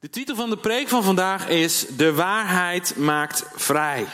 De 0.00 0.10
titel 0.10 0.34
van 0.34 0.50
de 0.50 0.56
preek 0.56 0.88
van 0.88 1.02
vandaag 1.02 1.48
is 1.48 1.86
De 1.96 2.12
waarheid 2.12 2.96
maakt 2.96 3.44
vrij. 3.54 4.06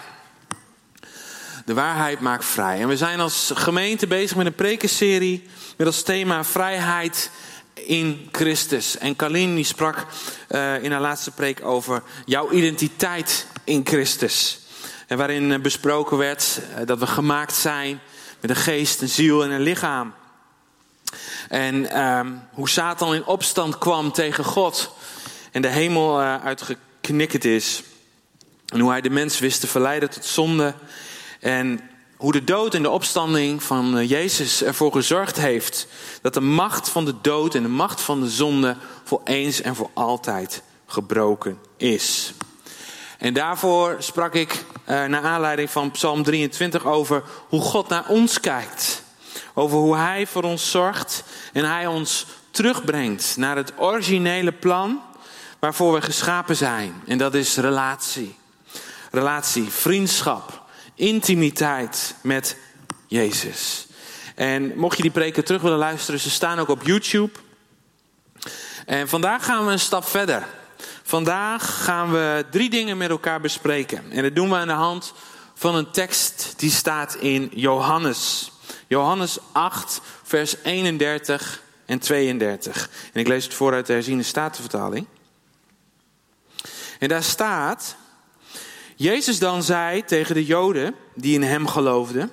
De 1.65 1.75
waarheid 1.75 2.21
maakt 2.21 2.45
vrij. 2.45 2.81
En 2.81 2.89
we 2.89 2.97
zijn 2.97 3.21
als 3.21 3.53
gemeente 3.55 4.07
bezig 4.07 4.37
met 4.37 4.47
een 4.47 4.55
prekenserie 4.55 5.49
met 5.77 5.87
als 5.87 6.03
thema 6.03 6.45
vrijheid 6.45 7.31
in 7.75 8.29
Christus. 8.33 8.99
En 8.99 9.17
Carlien 9.17 9.55
die 9.55 9.65
sprak 9.65 10.07
uh, 10.49 10.83
in 10.83 10.93
haar 10.93 11.01
laatste 11.01 11.31
preek 11.31 11.65
over 11.65 12.03
jouw 12.25 12.51
identiteit 12.51 13.47
in 13.65 13.87
Christus. 13.87 14.61
En 15.07 15.19
waarin 15.19 15.63
besproken 15.63 16.17
werd 16.17 16.61
uh, 16.61 16.87
dat 16.87 16.99
we 16.99 17.07
gemaakt 17.07 17.55
zijn 17.55 18.01
met 18.41 18.51
een 18.51 18.57
geest, 18.57 19.01
een 19.01 19.09
ziel 19.09 19.45
en 19.45 19.51
een 19.51 19.61
lichaam. 19.61 20.15
En 21.49 22.07
um, 22.07 22.43
hoe 22.53 22.69
Satan 22.69 23.15
in 23.15 23.27
opstand 23.27 23.79
kwam 23.79 24.13
tegen 24.13 24.45
God 24.45 24.95
en 25.57 25.63
de 25.63 25.69
hemel 25.69 26.21
uh, 26.21 26.45
uitgeknikkerd 26.45 27.45
is. 27.45 27.83
En 28.67 28.81
hoe 28.81 28.91
hij 28.91 29.01
de 29.01 29.11
mens 29.11 29.39
wist 29.39 29.61
te 29.61 29.67
verleiden 29.67 30.11
tot 30.11 30.25
zonde. 30.25 30.75
En 31.41 31.81
hoe 32.17 32.33
de 32.33 32.45
dood 32.45 32.75
en 32.75 32.83
de 32.83 32.91
opstanding 32.91 33.63
van 33.63 33.99
uh, 33.99 34.09
Jezus 34.09 34.63
ervoor 34.63 34.93
gezorgd 34.93 35.37
heeft 35.37 35.87
dat 36.23 36.35
de 36.35 36.41
macht 36.41 36.89
van 36.89 37.05
de 37.05 37.15
dood 37.21 37.55
en 37.55 37.63
de 37.63 37.69
macht 37.69 38.01
van 38.01 38.21
de 38.21 38.29
zonde 38.29 38.77
voor 39.05 39.21
eens 39.25 39.61
en 39.61 39.75
voor 39.75 39.91
altijd 39.95 40.63
gebroken 40.87 41.59
is. 41.77 42.33
En 43.19 43.35
daarvoor 43.35 43.97
sprak 43.99 44.35
ik 44.35 44.53
uh, 44.53 45.05
naar 45.05 45.23
aanleiding 45.23 45.71
van 45.71 45.91
Psalm 45.91 46.23
23 46.23 46.85
over 46.85 47.23
hoe 47.49 47.61
God 47.61 47.89
naar 47.89 48.09
ons 48.09 48.41
kijkt. 48.41 49.03
Over 49.55 49.79
hoe 49.79 49.97
Hij 49.97 50.27
voor 50.27 50.43
ons 50.43 50.71
zorgt 50.71 51.25
en 51.53 51.65
Hij 51.65 51.87
ons 51.87 52.27
terugbrengt 52.51 53.37
naar 53.37 53.57
het 53.57 53.73
originele 53.77 54.53
plan 54.53 55.01
waarvoor 55.59 55.93
we 55.93 56.03
geschapen 56.03 56.57
zijn. 56.57 57.03
En 57.07 57.19
dat 57.19 57.35
is 57.35 57.57
relatie. 57.57 58.37
Relatie, 59.11 59.71
vriendschap, 59.71 60.63
intimiteit 60.95 62.15
met 62.21 62.57
Jezus. 63.07 63.87
En 64.35 64.73
mocht 64.77 64.97
je 64.97 65.03
die 65.03 65.13
preken 65.13 65.45
terug 65.45 65.63
willen 65.63 65.79
luisteren, 65.79 66.21
ze 66.21 66.31
staan 66.31 66.59
ook 66.59 66.69
op 66.69 66.83
YouTube. 66.83 67.33
En 68.87 69.09
vandaag 69.09 69.45
gaan 69.45 69.67
we 69.67 69.73
een 69.73 69.79
stap 69.79 70.05
verder. 70.05 70.47
Vandaag 71.03 71.85
gaan 71.85 72.13
we 72.13 72.45
drie 72.51 72.71
dingen 72.71 72.97
met 72.97 73.11
elkaar 73.11 73.41
bespreken. 73.41 74.11
En 74.11 74.23
dat 74.23 74.35
doen 74.35 74.49
we 74.49 74.57
aan 74.57 74.67
de 74.67 74.73
hand 74.73 75.13
van 75.55 75.75
een 75.75 75.91
tekst 75.91 76.55
die 76.57 76.71
staat 76.71 77.15
in 77.15 77.51
Johannes. 77.55 78.51
Johannes 78.87 79.39
8, 79.53 80.01
vers 80.23 80.57
31 80.63 81.63
en 81.87 81.99
32. 81.99 82.91
En 83.13 83.21
ik 83.21 83.29
lees 83.29 83.45
het 83.45 83.55
voor 83.55 83.73
uit 83.73 83.87
de 83.87 83.93
herziene 83.93 84.23
statenvertaling. 84.23 85.07
En 86.99 87.09
daar 87.09 87.23
staat, 87.23 87.97
Jezus 88.97 89.39
dan 89.39 89.63
zei 89.63 90.05
tegen 90.05 90.35
de 90.35 90.45
Joden 90.45 90.95
die 91.15 91.35
in 91.35 91.43
hem 91.43 91.67
geloofden, 91.67 92.31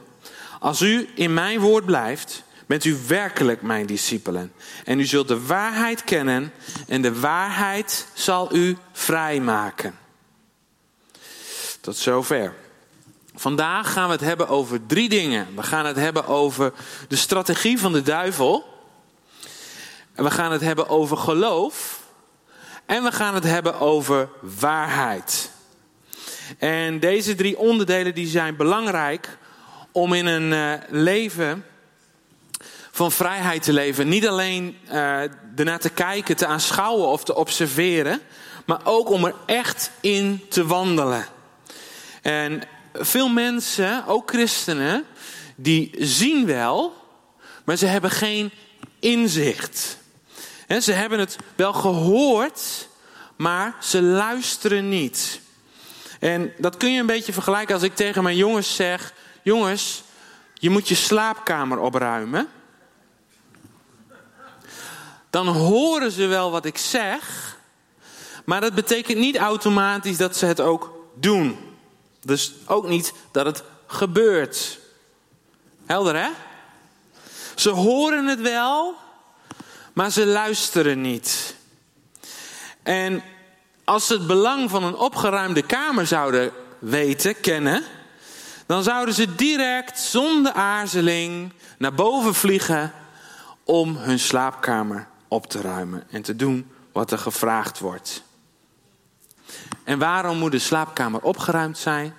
als 0.60 0.82
u 0.82 1.10
in 1.16 1.34
mijn 1.34 1.60
woord 1.60 1.86
blijft, 1.86 2.44
bent 2.66 2.84
u 2.84 2.98
werkelijk 3.08 3.62
mijn 3.62 3.86
discipelen. 3.86 4.54
En 4.84 5.00
u 5.00 5.06
zult 5.06 5.28
de 5.28 5.46
waarheid 5.46 6.04
kennen 6.04 6.54
en 6.88 7.02
de 7.02 7.20
waarheid 7.20 8.08
zal 8.14 8.56
u 8.56 8.78
vrijmaken. 8.92 9.98
Tot 11.82 11.98
zover. 11.98 12.54
Vandaag 13.36 13.94
gaan 13.94 14.06
we 14.06 14.12
het 14.12 14.22
hebben 14.22 14.48
over 14.48 14.86
drie 14.86 15.10
dingen. 15.10 15.48
We 15.56 15.64
gaan 15.64 15.86
het 15.86 15.96
hebben 15.96 16.28
over 16.28 16.74
de 17.08 17.16
strategie 17.16 17.80
van 17.80 17.92
de 17.92 18.02
duivel. 18.02 18.66
En 20.14 20.24
we 20.24 20.32
gaan 20.32 20.52
het 20.52 20.62
hebben 20.62 20.90
over 20.90 21.18
geloof. 21.18 22.03
En 22.86 23.04
we 23.04 23.12
gaan 23.12 23.34
het 23.34 23.44
hebben 23.44 23.80
over 23.80 24.30
waarheid. 24.60 25.52
En 26.58 27.00
deze 27.00 27.36
drie 27.36 27.58
onderdelen 27.58 28.16
die 28.16 28.28
zijn 28.28 28.56
belangrijk 28.56 29.38
om 29.92 30.14
in 30.14 30.26
een 30.26 30.52
uh, 30.52 30.74
leven 30.90 31.66
van 32.92 33.12
vrijheid 33.12 33.64
te 33.64 33.74
leven. 33.74 34.08
Niet 34.08 34.28
alleen 34.28 34.78
uh, 34.88 35.22
ernaar 35.56 35.80
te 35.80 35.90
kijken, 35.90 36.36
te 36.36 36.46
aanschouwen 36.46 37.08
of 37.08 37.24
te 37.24 37.36
observeren, 37.36 38.22
maar 38.66 38.80
ook 38.84 39.10
om 39.10 39.26
er 39.26 39.36
echt 39.46 39.92
in 40.00 40.46
te 40.50 40.66
wandelen. 40.66 41.26
En 42.22 42.62
veel 42.94 43.30
mensen, 43.30 44.06
ook 44.08 44.30
christenen, 44.30 45.06
die 45.56 45.92
zien 45.98 46.46
wel, 46.46 46.94
maar 47.64 47.76
ze 47.76 47.86
hebben 47.86 48.12
geen 48.12 48.52
inzicht. 49.00 49.98
En 50.68 50.84
ze 50.84 50.92
hebben 50.92 51.20
het 51.20 51.38
wel 51.56 51.74
gehoord, 51.74 52.88
maar 53.36 53.76
ze 53.82 54.02
luisteren 54.02 54.90
niet. 54.90 55.42
En 56.20 56.54
dat 56.58 56.78
kun 56.78 56.92
je 56.92 57.00
een 57.00 57.06
beetje 57.06 57.34
vergelijken 57.34 57.74
als 57.74 57.84
ik 57.84 57.96
tegen 57.96 58.24
mijn 58.24 58.38
jongens 58.38 58.76
zeg: 58.76 59.14
Jongens, 59.42 60.04
je 60.54 60.70
moet 60.70 60.88
je 60.88 60.96
slaapkamer 60.96 61.80
opruimen. 61.80 62.48
Dan 65.30 65.48
horen 65.48 66.12
ze 66.12 66.26
wel 66.26 66.52
wat 66.52 66.66
ik 66.66 66.78
zeg, 66.78 67.58
maar 68.46 68.62
dat 68.62 68.74
betekent 68.74 69.18
niet 69.18 69.38
automatisch 69.38 70.18
dat 70.18 70.38
ze 70.38 70.46
het 70.46 70.62
ook 70.62 71.08
doen. 71.14 71.58
Dus 72.22 72.54
ook 72.66 72.88
niet 72.88 73.14
dat 73.32 73.46
het 73.46 73.64
gebeurt. 73.88 74.80
Helder 75.86 76.16
hè? 76.16 76.30
Ze 77.56 77.70
horen 77.70 78.26
het 78.26 78.42
wel, 78.42 78.96
maar 79.94 80.12
ze 80.12 80.26
luisteren 80.26 81.02
niet. 81.02 81.56
En 82.84 83.24
als 83.84 84.08
ze 84.08 84.14
het 84.14 84.28
belang 84.28 84.70
van 84.70 84.84
een 84.84 84.96
opgeruimde 84.96 85.62
kamer 85.62 86.08
zouden 86.08 86.52
weten, 86.80 87.40
kennen, 87.40 87.84
dan 88.66 88.84
zouden 88.84 89.14
ze 89.14 89.36
direct 89.36 90.00
zonder 90.00 90.54
aarzeling 90.54 91.54
naar 91.78 91.94
boven 91.94 92.34
vliegen 92.34 92.94
om 93.64 93.96
hun 93.96 94.20
slaapkamer 94.20 95.08
op 95.28 95.48
te 95.48 95.62
ruimen 95.62 96.04
en 96.10 96.22
te 96.22 96.36
doen 96.36 96.72
wat 96.92 97.12
er 97.12 97.18
gevraagd 97.18 97.80
wordt. 97.80 98.24
En 99.84 100.00
waarom 100.00 100.38
moet 100.38 100.52
de 100.52 100.60
slaapkamer 100.60 101.22
opgeruimd 101.22 101.78
zijn? 101.78 102.16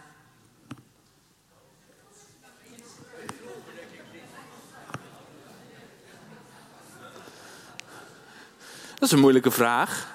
Dat 9.05 9.13
is 9.13 9.19
een 9.19 9.25
moeilijke 9.25 9.51
vraag. 9.51 10.07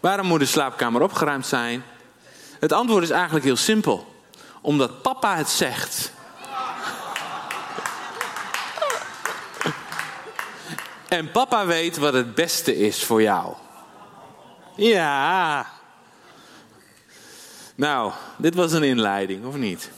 Waarom 0.00 0.26
moet 0.26 0.38
de 0.38 0.46
slaapkamer 0.46 1.02
opgeruimd 1.02 1.46
zijn? 1.46 1.84
Het 2.60 2.72
antwoord 2.72 3.02
is 3.02 3.10
eigenlijk 3.10 3.44
heel 3.44 3.56
simpel. 3.56 4.14
Omdat 4.60 5.02
papa 5.02 5.36
het 5.36 5.48
zegt. 5.48 6.12
En 11.08 11.30
papa 11.30 11.66
weet 11.66 11.96
wat 11.96 12.12
het 12.12 12.34
beste 12.34 12.76
is 12.76 13.04
voor 13.04 13.22
jou. 13.22 13.54
Ja. 14.76 15.66
Nou, 17.74 18.12
dit 18.36 18.54
was 18.54 18.72
een 18.72 18.82
inleiding, 18.82 19.44
of 19.44 19.56
niet? 19.56 19.90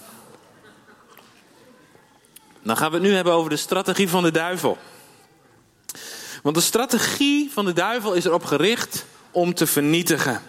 Dan 2.62 2.76
gaan 2.76 2.90
we 2.90 2.96
het 2.96 3.06
nu 3.06 3.14
hebben 3.14 3.32
over 3.32 3.50
de 3.50 3.56
strategie 3.56 4.08
van 4.08 4.22
de 4.22 4.30
duivel. 4.30 4.78
Want 6.42 6.54
de 6.54 6.62
strategie 6.62 7.50
van 7.52 7.64
de 7.64 7.72
duivel 7.72 8.12
is 8.12 8.24
erop 8.24 8.44
gericht 8.44 9.04
om 9.30 9.54
te 9.54 9.66
vernietigen. 9.66 10.42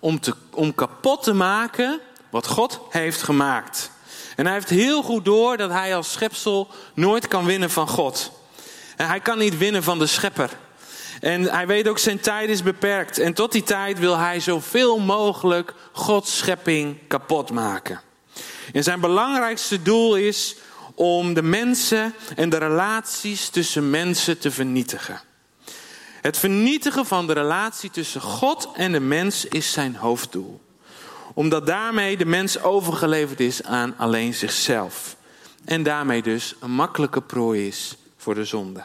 Om, 0.00 0.20
te, 0.20 0.34
om 0.50 0.74
kapot 0.74 1.22
te 1.22 1.32
maken 1.32 2.00
wat 2.30 2.46
God 2.46 2.80
heeft 2.90 3.22
gemaakt. 3.22 3.90
En 4.36 4.44
hij 4.44 4.54
heeft 4.54 4.68
heel 4.68 5.02
goed 5.02 5.24
door 5.24 5.56
dat 5.56 5.70
hij 5.70 5.96
als 5.96 6.12
schepsel 6.12 6.68
nooit 6.94 7.28
kan 7.28 7.44
winnen 7.44 7.70
van 7.70 7.88
God. 7.88 8.32
En 8.96 9.06
hij 9.06 9.20
kan 9.20 9.38
niet 9.38 9.58
winnen 9.58 9.82
van 9.82 9.98
de 9.98 10.06
schepper. 10.06 10.50
En 11.20 11.42
hij 11.42 11.66
weet 11.66 11.88
ook 11.88 11.98
zijn 11.98 12.20
tijd 12.20 12.48
is 12.48 12.62
beperkt. 12.62 13.18
En 13.18 13.34
tot 13.34 13.52
die 13.52 13.62
tijd 13.62 13.98
wil 13.98 14.16
hij 14.16 14.40
zoveel 14.40 14.98
mogelijk 14.98 15.74
Gods 15.92 16.36
schepping 16.36 16.98
kapot 17.08 17.50
maken. 17.50 18.00
En 18.72 18.82
zijn 18.82 19.00
belangrijkste 19.00 19.82
doel 19.82 20.16
is 20.16 20.56
om 20.94 21.34
de 21.34 21.42
mensen 21.42 22.14
en 22.36 22.48
de 22.48 22.56
relaties 22.56 23.48
tussen 23.48 23.90
mensen 23.90 24.38
te 24.38 24.50
vernietigen. 24.50 25.20
Het 26.26 26.38
vernietigen 26.38 27.06
van 27.06 27.26
de 27.26 27.32
relatie 27.32 27.90
tussen 27.90 28.20
God 28.20 28.68
en 28.74 28.92
de 28.92 29.00
mens 29.00 29.44
is 29.44 29.72
zijn 29.72 29.96
hoofddoel. 29.96 30.60
Omdat 31.34 31.66
daarmee 31.66 32.16
de 32.16 32.24
mens 32.24 32.62
overgeleverd 32.62 33.40
is 33.40 33.62
aan 33.62 33.94
alleen 33.96 34.34
zichzelf. 34.34 35.16
En 35.64 35.82
daarmee 35.82 36.22
dus 36.22 36.54
een 36.60 36.70
makkelijke 36.70 37.22
prooi 37.22 37.66
is 37.66 37.96
voor 38.16 38.34
de 38.34 38.44
zonde. 38.44 38.84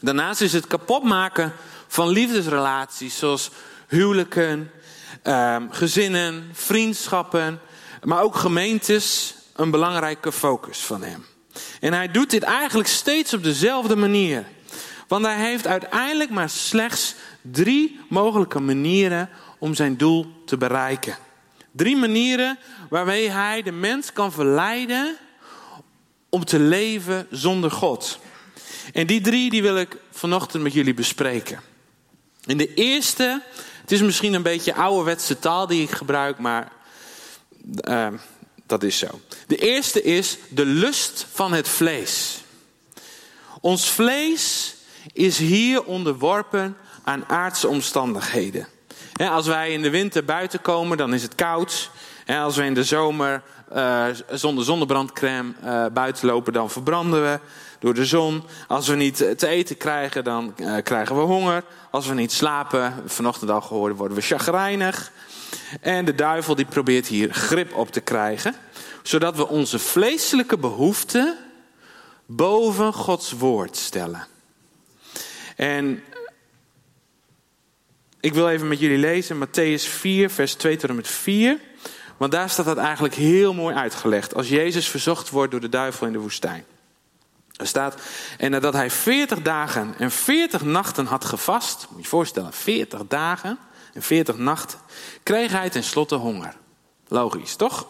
Daarnaast 0.00 0.40
is 0.40 0.52
het 0.52 0.66
kapotmaken 0.66 1.52
van 1.88 2.08
liefdesrelaties 2.08 3.18
zoals 3.18 3.50
huwelijken, 3.88 4.70
ehm, 5.22 5.66
gezinnen, 5.70 6.50
vriendschappen, 6.52 7.60
maar 8.04 8.22
ook 8.22 8.36
gemeentes 8.36 9.34
een 9.52 9.70
belangrijke 9.70 10.32
focus 10.32 10.78
van 10.78 11.02
hem. 11.02 11.26
En 11.80 11.92
hij 11.92 12.10
doet 12.10 12.30
dit 12.30 12.42
eigenlijk 12.42 12.88
steeds 12.88 13.34
op 13.34 13.42
dezelfde 13.42 13.96
manier. 13.96 14.44
Want 15.10 15.24
hij 15.24 15.36
heeft 15.36 15.66
uiteindelijk 15.66 16.30
maar 16.30 16.50
slechts 16.50 17.14
drie 17.40 18.00
mogelijke 18.08 18.60
manieren 18.60 19.30
om 19.58 19.74
zijn 19.74 19.96
doel 19.96 20.26
te 20.44 20.56
bereiken. 20.56 21.16
Drie 21.70 21.96
manieren 21.96 22.58
waarmee 22.88 23.30
hij 23.30 23.62
de 23.62 23.72
mens 23.72 24.12
kan 24.12 24.32
verleiden 24.32 25.16
om 26.28 26.44
te 26.44 26.58
leven 26.58 27.26
zonder 27.30 27.70
God. 27.70 28.18
En 28.92 29.06
die 29.06 29.20
drie 29.20 29.50
die 29.50 29.62
wil 29.62 29.76
ik 29.78 29.96
vanochtend 30.10 30.62
met 30.62 30.72
jullie 30.72 30.94
bespreken. 30.94 31.60
In 32.44 32.56
de 32.56 32.74
eerste, 32.74 33.42
het 33.80 33.92
is 33.92 34.00
misschien 34.02 34.34
een 34.34 34.42
beetje 34.42 34.74
ouderwetse 34.74 35.38
taal 35.38 35.66
die 35.66 35.82
ik 35.82 35.90
gebruik, 35.90 36.38
maar 36.38 36.72
uh, 37.88 38.08
dat 38.66 38.82
is 38.82 38.98
zo. 38.98 39.20
De 39.46 39.56
eerste 39.56 40.02
is 40.02 40.38
de 40.48 40.64
lust 40.64 41.26
van 41.32 41.52
het 41.52 41.68
vlees. 41.68 42.40
Ons 43.60 43.88
vlees 43.88 44.74
is 45.12 45.38
hier 45.38 45.84
onderworpen 45.84 46.76
aan 47.04 47.24
aardse 47.28 47.68
omstandigheden. 47.68 48.66
Als 49.30 49.46
wij 49.46 49.72
in 49.72 49.82
de 49.82 49.90
winter 49.90 50.24
buiten 50.24 50.60
komen, 50.60 50.96
dan 50.96 51.14
is 51.14 51.22
het 51.22 51.34
koud. 51.34 51.90
Als 52.26 52.56
we 52.56 52.64
in 52.64 52.74
de 52.74 52.84
zomer 52.84 53.42
uh, 53.74 54.04
zonder 54.30 54.64
zonnebrandcrème 54.64 55.52
uh, 55.64 55.86
buiten 55.92 56.26
lopen, 56.26 56.52
dan 56.52 56.70
verbranden 56.70 57.22
we 57.22 57.38
door 57.78 57.94
de 57.94 58.04
zon. 58.04 58.42
Als 58.68 58.88
we 58.88 58.94
niet 58.94 59.16
te 59.16 59.46
eten 59.46 59.76
krijgen, 59.76 60.24
dan 60.24 60.54
krijgen 60.82 61.16
we 61.16 61.22
honger. 61.22 61.64
Als 61.90 62.06
we 62.06 62.14
niet 62.14 62.32
slapen, 62.32 62.94
vanochtend 63.06 63.50
al 63.50 63.60
gehoord, 63.60 63.96
worden 63.96 64.16
we 64.16 64.22
chagrijnig. 64.22 65.12
En 65.80 66.04
de 66.04 66.14
duivel 66.14 66.54
die 66.54 66.64
probeert 66.64 67.06
hier 67.06 67.32
grip 67.34 67.74
op 67.74 67.90
te 67.92 68.00
krijgen. 68.00 68.54
Zodat 69.02 69.36
we 69.36 69.48
onze 69.48 69.78
vleeselijke 69.78 70.58
behoeften 70.58 71.36
boven 72.26 72.92
Gods 72.92 73.32
woord 73.32 73.76
stellen. 73.76 74.26
En 75.56 76.02
ik 78.20 78.34
wil 78.34 78.48
even 78.48 78.68
met 78.68 78.80
jullie 78.80 78.98
lezen 78.98 79.46
Matthäus 79.46 79.82
4, 79.88 80.30
vers 80.30 80.54
2 80.54 80.76
tot 80.76 80.90
en 80.90 80.96
met 80.96 81.08
4. 81.08 81.58
Want 82.16 82.32
daar 82.32 82.50
staat 82.50 82.64
dat 82.64 82.76
eigenlijk 82.76 83.14
heel 83.14 83.54
mooi 83.54 83.74
uitgelegd. 83.74 84.34
Als 84.34 84.48
Jezus 84.48 84.88
verzocht 84.88 85.30
wordt 85.30 85.50
door 85.50 85.60
de 85.60 85.68
duivel 85.68 86.06
in 86.06 86.12
de 86.12 86.18
woestijn. 86.18 86.64
Er 87.56 87.66
staat, 87.66 88.00
en 88.38 88.50
nadat 88.50 88.72
hij 88.72 88.90
40 88.90 89.42
dagen 89.42 89.94
en 89.98 90.10
40 90.10 90.62
nachten 90.62 91.06
had 91.06 91.24
gevast, 91.24 91.86
moet 91.88 91.96
je 91.96 92.02
je 92.02 92.08
voorstellen, 92.08 92.52
40 92.52 93.06
dagen 93.08 93.58
en 93.92 94.02
40 94.02 94.36
nachten, 94.36 94.78
kreeg 95.22 95.52
hij 95.52 95.70
tenslotte 95.70 96.14
honger. 96.14 96.54
Logisch, 97.08 97.56
toch? 97.56 97.86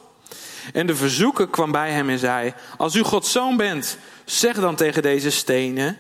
En 0.73 0.87
de 0.87 0.97
verzoeker 0.97 1.49
kwam 1.49 1.73
bij 1.73 1.91
hem 1.91 2.09
en 2.09 2.19
zei: 2.19 2.55
Als 2.77 2.95
u 2.95 3.03
Gods 3.03 3.33
zoon 3.33 3.57
bent, 3.57 3.99
zeg 4.25 4.57
dan 4.57 4.77
tegen 4.77 5.03
deze 5.03 5.31
stenen: 5.31 5.99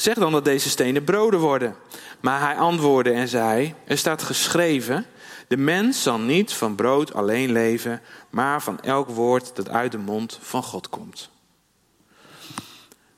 Zeg 0.00 0.14
dan 0.14 0.32
dat 0.32 0.44
deze 0.44 0.68
stenen 0.68 1.04
broden 1.04 1.40
worden. 1.40 1.76
Maar 2.20 2.40
hij 2.40 2.56
antwoordde 2.56 3.12
en 3.12 3.28
zei: 3.28 3.74
Er 3.84 3.98
staat 3.98 4.22
geschreven: 4.22 5.06
De 5.48 5.56
mens 5.56 6.02
zal 6.02 6.18
niet 6.18 6.52
van 6.52 6.74
brood 6.74 7.14
alleen 7.14 7.52
leven, 7.52 8.00
maar 8.30 8.62
van 8.62 8.80
elk 8.80 9.08
woord 9.08 9.56
dat 9.56 9.68
uit 9.68 9.92
de 9.92 9.98
mond 9.98 10.38
van 10.42 10.62
God 10.62 10.88
komt. 10.88 11.30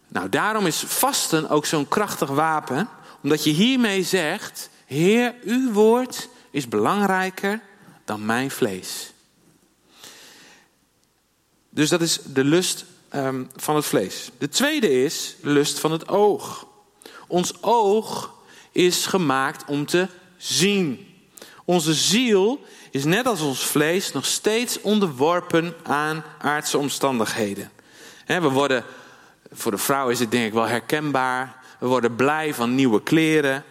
Nou, 0.09 0.29
daarom 0.29 0.67
is 0.67 0.85
vasten 0.87 1.49
ook 1.49 1.67
zo'n 1.67 1.89
krachtig 1.89 2.29
wapen, 2.29 2.89
omdat 3.23 3.45
je 3.45 3.51
hiermee 3.51 4.03
zegt: 4.03 4.71
Heer, 4.87 5.35
uw 5.45 5.73
woord 5.73 6.29
is 6.51 6.69
belangrijker 6.69 7.61
dan 8.05 8.27
mijn 8.27 8.51
vlees. 8.51 9.13
Dus 11.71 11.89
dat 11.89 12.01
is 12.01 12.21
de 12.25 12.45
lust 12.45 12.85
um, 13.15 13.51
van 13.57 13.77
het 13.77 13.85
vlees. 13.85 14.31
De 14.39 14.49
tweede 14.49 15.03
is 15.03 15.37
de 15.43 15.51
lust 15.51 15.79
van 15.79 15.93
het 15.93 16.09
oog. 16.09 16.69
Ons 17.31 17.63
oog 17.63 18.33
is 18.73 19.07
gemaakt 19.07 19.65
om 19.67 19.87
te 19.87 20.09
zien. 20.37 21.15
Onze 21.65 21.95
ziel 21.95 22.65
is 22.91 23.05
net 23.05 23.27
als 23.27 23.41
ons 23.41 23.65
vlees 23.65 24.13
nog 24.13 24.27
steeds 24.27 24.81
onderworpen 24.81 25.75
aan 25.83 26.25
aardse 26.39 26.79
omstandigheden. 26.79 27.71
we 28.27 28.41
worden, 28.41 28.85
voor 29.53 29.71
de 29.71 29.79
vrouw 29.79 30.09
is 30.09 30.19
het 30.19 30.31
denk 30.31 30.47
ik 30.47 30.53
wel 30.53 30.67
herkenbaar. 30.67 31.57
We 31.79 31.87
worden 31.87 32.17
blij 32.17 32.55
van 32.55 32.75
nieuwe 32.75 33.03
kleren. 33.03 33.65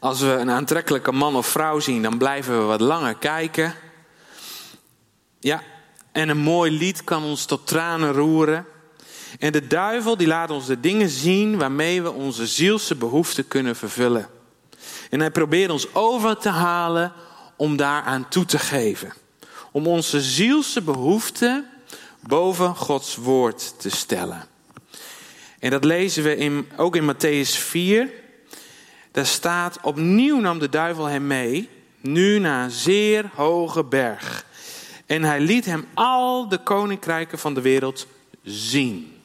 Als 0.00 0.20
we 0.20 0.30
een 0.30 0.50
aantrekkelijke 0.50 1.12
man 1.12 1.36
of 1.36 1.46
vrouw 1.46 1.80
zien, 1.80 2.02
dan 2.02 2.18
blijven 2.18 2.58
we 2.58 2.64
wat 2.64 2.80
langer 2.80 3.14
kijken. 3.14 3.74
Ja, 5.40 5.62
en 6.12 6.28
een 6.28 6.38
mooi 6.38 6.70
lied 6.70 7.04
kan 7.04 7.22
ons 7.22 7.44
tot 7.44 7.66
tranen 7.66 8.12
roeren. 8.12 8.66
En 9.38 9.52
de 9.52 9.66
duivel 9.66 10.16
die 10.16 10.26
laat 10.26 10.50
ons 10.50 10.66
de 10.66 10.80
dingen 10.80 11.08
zien 11.08 11.58
waarmee 11.58 12.02
we 12.02 12.12
onze 12.12 12.46
zielse 12.46 12.94
behoeften 12.94 13.48
kunnen 13.48 13.76
vervullen. 13.76 14.28
En 15.10 15.20
hij 15.20 15.30
probeert 15.30 15.70
ons 15.70 15.94
over 15.94 16.36
te 16.36 16.48
halen 16.48 17.12
om 17.56 17.76
daaraan 17.76 18.28
toe 18.28 18.44
te 18.44 18.58
geven. 18.58 19.12
Om 19.72 19.86
onze 19.86 20.20
zielse 20.20 20.82
behoeften 20.82 21.66
boven 22.20 22.76
Gods 22.76 23.16
woord 23.16 23.80
te 23.80 23.90
stellen. 23.90 24.46
En 25.58 25.70
dat 25.70 25.84
lezen 25.84 26.22
we 26.22 26.36
in, 26.36 26.68
ook 26.76 26.96
in 26.96 27.14
Matthäus 27.14 27.50
4. 27.58 28.10
Daar 29.12 29.26
staat, 29.26 29.78
opnieuw 29.82 30.40
nam 30.40 30.58
de 30.58 30.68
duivel 30.68 31.04
hem 31.04 31.26
mee, 31.26 31.68
nu 32.00 32.38
naar 32.38 32.64
een 32.64 32.70
zeer 32.70 33.30
hoge 33.34 33.84
berg. 33.84 34.44
En 35.06 35.22
hij 35.22 35.40
liet 35.40 35.64
hem 35.64 35.86
al 35.94 36.48
de 36.48 36.58
koninkrijken 36.58 37.38
van 37.38 37.54
de 37.54 37.60
wereld 37.60 38.06
zien 38.42 39.17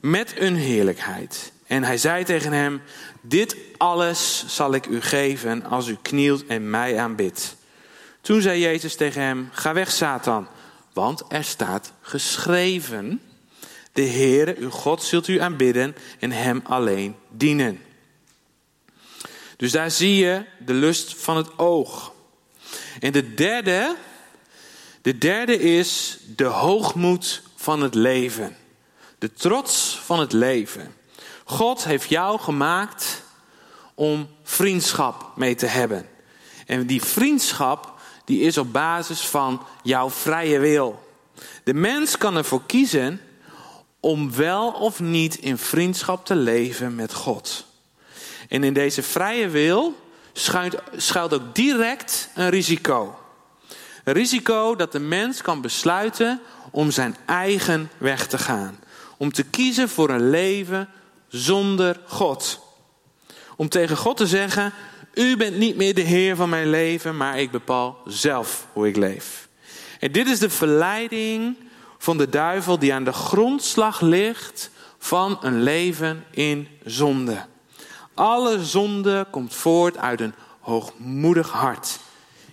met 0.00 0.32
een 0.36 0.56
heerlijkheid. 0.56 1.52
En 1.66 1.84
hij 1.84 1.98
zei 1.98 2.24
tegen 2.24 2.52
hem: 2.52 2.82
Dit 3.20 3.56
alles 3.76 4.44
zal 4.46 4.74
ik 4.74 4.86
u 4.86 5.00
geven 5.00 5.64
als 5.64 5.88
u 5.88 5.96
knielt 6.02 6.46
en 6.46 6.70
mij 6.70 6.98
aanbidt. 6.98 7.56
Toen 8.20 8.40
zei 8.40 8.60
Jezus 8.60 8.96
tegen 8.96 9.22
hem: 9.22 9.48
Ga 9.52 9.72
weg, 9.72 9.90
Satan, 9.90 10.48
want 10.92 11.24
er 11.28 11.44
staat 11.44 11.92
geschreven: 12.00 13.20
De 13.92 14.06
Heere, 14.06 14.56
uw 14.58 14.70
God, 14.70 15.02
zult 15.02 15.28
u 15.28 15.40
aanbidden 15.40 15.96
en 16.18 16.32
hem 16.32 16.60
alleen 16.64 17.16
dienen. 17.28 17.80
Dus 19.56 19.72
daar 19.72 19.90
zie 19.90 20.16
je 20.16 20.44
de 20.58 20.72
lust 20.72 21.14
van 21.14 21.36
het 21.36 21.58
oog. 21.58 22.12
En 23.00 23.12
de 23.12 23.34
derde, 23.34 23.96
de 25.02 25.18
derde 25.18 25.58
is 25.58 26.18
de 26.36 26.44
hoogmoed 26.44 27.42
van 27.56 27.82
het 27.82 27.94
leven. 27.94 28.56
De 29.20 29.32
trots 29.32 30.00
van 30.04 30.20
het 30.20 30.32
leven. 30.32 30.94
God 31.44 31.84
heeft 31.84 32.08
jou 32.08 32.38
gemaakt 32.38 33.22
om 33.94 34.28
vriendschap 34.42 35.32
mee 35.36 35.54
te 35.54 35.66
hebben. 35.66 36.08
En 36.66 36.86
die 36.86 37.02
vriendschap 37.02 37.92
die 38.24 38.40
is 38.40 38.58
op 38.58 38.72
basis 38.72 39.20
van 39.20 39.62
jouw 39.82 40.10
vrije 40.10 40.58
wil. 40.58 41.12
De 41.64 41.74
mens 41.74 42.18
kan 42.18 42.36
ervoor 42.36 42.62
kiezen 42.66 43.20
om 44.00 44.34
wel 44.34 44.70
of 44.70 45.00
niet 45.00 45.34
in 45.34 45.58
vriendschap 45.58 46.26
te 46.26 46.36
leven 46.36 46.94
met 46.94 47.14
God. 47.14 47.66
En 48.48 48.64
in 48.64 48.74
deze 48.74 49.02
vrije 49.02 49.48
wil 49.48 49.96
schuilt, 50.32 50.82
schuilt 50.96 51.34
ook 51.34 51.54
direct 51.54 52.30
een 52.34 52.50
risico. 52.50 53.18
Een 54.04 54.14
risico 54.14 54.76
dat 54.76 54.92
de 54.92 55.00
mens 55.00 55.42
kan 55.42 55.60
besluiten 55.60 56.40
om 56.70 56.90
zijn 56.90 57.16
eigen 57.26 57.90
weg 57.98 58.26
te 58.26 58.38
gaan 58.38 58.78
om 59.20 59.32
te 59.32 59.42
kiezen 59.42 59.88
voor 59.88 60.10
een 60.10 60.30
leven 60.30 60.88
zonder 61.28 62.00
God. 62.06 62.60
Om 63.56 63.68
tegen 63.68 63.96
God 63.96 64.16
te 64.16 64.26
zeggen: 64.26 64.72
U 65.14 65.36
bent 65.36 65.56
niet 65.56 65.76
meer 65.76 65.94
de 65.94 66.00
Heer 66.00 66.36
van 66.36 66.48
mijn 66.48 66.70
leven, 66.70 67.16
maar 67.16 67.40
ik 67.40 67.50
bepaal 67.50 67.98
zelf 68.06 68.66
hoe 68.72 68.88
ik 68.88 68.96
leef. 68.96 69.48
En 69.98 70.12
dit 70.12 70.28
is 70.28 70.38
de 70.38 70.50
verleiding 70.50 71.56
van 71.98 72.18
de 72.18 72.28
duivel 72.28 72.78
die 72.78 72.94
aan 72.94 73.04
de 73.04 73.12
grondslag 73.12 74.00
ligt 74.00 74.70
van 74.98 75.38
een 75.40 75.62
leven 75.62 76.24
in 76.30 76.68
zonde. 76.84 77.44
Alle 78.14 78.64
zonde 78.64 79.26
komt 79.30 79.54
voort 79.54 79.96
uit 79.96 80.20
een 80.20 80.34
hoogmoedig 80.60 81.50
hart. 81.50 81.98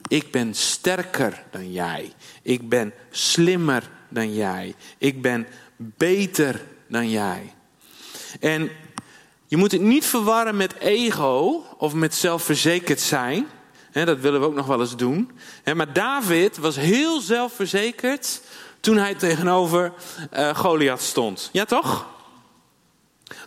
Ik 0.07 0.31
ben 0.31 0.53
sterker 0.53 1.43
dan 1.51 1.71
jij. 1.71 2.13
Ik 2.41 2.69
ben 2.69 2.93
slimmer 3.09 3.89
dan 4.09 4.33
jij. 4.33 4.75
Ik 4.97 5.21
ben 5.21 5.47
beter 5.77 6.61
dan 6.87 7.09
jij. 7.09 7.53
En 8.39 8.69
je 9.47 9.57
moet 9.57 9.71
het 9.71 9.81
niet 9.81 10.05
verwarren 10.05 10.57
met 10.57 10.75
ego 10.75 11.63
of 11.77 11.93
met 11.93 12.15
zelfverzekerd 12.15 12.99
zijn. 12.99 13.47
dat 13.91 14.19
willen 14.19 14.39
we 14.39 14.45
ook 14.45 14.55
nog 14.55 14.65
wel 14.65 14.79
eens 14.79 14.95
doen. 14.95 15.31
Maar 15.75 15.93
David 15.93 16.57
was 16.57 16.75
heel 16.75 17.21
zelfverzekerd 17.21 18.41
toen 18.79 18.97
hij 18.97 19.15
tegenover 19.15 19.93
uh, 20.33 20.55
Goliath 20.55 21.01
stond. 21.01 21.49
Ja, 21.51 21.65
toch? 21.65 22.07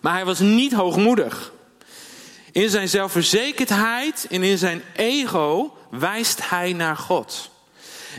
Maar 0.02 0.12
hij 0.12 0.24
was 0.24 0.38
niet 0.38 0.72
hoogmoedig. 0.72 1.52
In 2.52 2.70
zijn 2.70 2.88
zelfverzekerdheid 2.88 4.26
en 4.30 4.42
in 4.42 4.58
zijn 4.58 4.82
ego 4.96 5.76
wijst 5.90 6.48
hij 6.50 6.72
naar 6.72 6.96
God. 6.96 7.50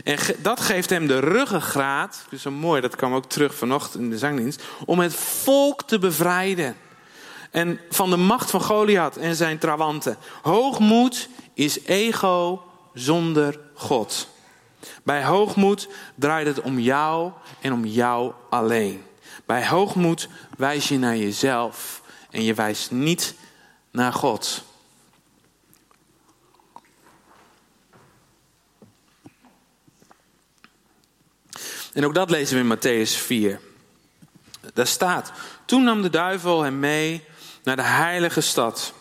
En 0.04 0.18
dat 0.38 0.60
geeft 0.60 0.90
hem 0.90 1.06
de 1.06 1.18
ruggengraat, 1.18 2.24
dus 2.30 2.42
zo 2.42 2.50
mooi, 2.50 2.80
dat 2.80 2.96
kwam 2.96 3.14
ook 3.14 3.26
terug 3.26 3.54
vanochtend 3.54 4.02
in 4.02 4.10
de 4.10 4.18
zangdienst, 4.18 4.62
om 4.84 4.98
het 4.98 5.14
volk 5.14 5.82
te 5.82 5.98
bevrijden. 5.98 6.76
En 7.50 7.80
van 7.90 8.10
de 8.10 8.16
macht 8.16 8.50
van 8.50 8.62
Goliath 8.62 9.16
en 9.16 9.34
zijn 9.34 9.58
trawanten. 9.58 10.16
Hoogmoed 10.42 11.28
is 11.54 11.84
ego 11.84 12.62
zonder 12.94 13.60
God. 13.74 14.28
Bij 15.02 15.24
hoogmoed 15.24 15.88
draait 16.14 16.46
het 16.46 16.60
om 16.60 16.78
jou 16.78 17.32
en 17.60 17.72
om 17.72 17.84
jou 17.84 18.32
alleen. 18.50 19.02
Bij 19.46 19.66
hoogmoed 19.66 20.28
wijs 20.56 20.88
je 20.88 20.98
naar 20.98 21.16
jezelf 21.16 22.02
en 22.30 22.42
je 22.42 22.54
wijst 22.54 22.90
niet 22.90 23.34
naar 23.90 24.12
God. 24.12 24.64
En 31.92 32.04
ook 32.04 32.14
dat 32.14 32.30
lezen 32.30 32.56
we 32.56 32.62
in 32.62 32.78
Matthäus 32.78 33.16
4. 33.16 33.60
Daar 34.74 34.86
staat: 34.86 35.32
Toen 35.64 35.84
nam 35.84 36.02
de 36.02 36.10
duivel 36.10 36.62
hem 36.62 36.78
mee 36.78 37.24
naar 37.62 37.76
de 37.76 37.82
heilige 37.82 38.40
stad 38.40 38.92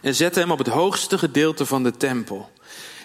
en 0.00 0.14
zette 0.14 0.40
hem 0.40 0.50
op 0.50 0.58
het 0.58 0.66
hoogste 0.66 1.18
gedeelte 1.18 1.66
van 1.66 1.82
de 1.82 1.96
tempel. 1.96 2.50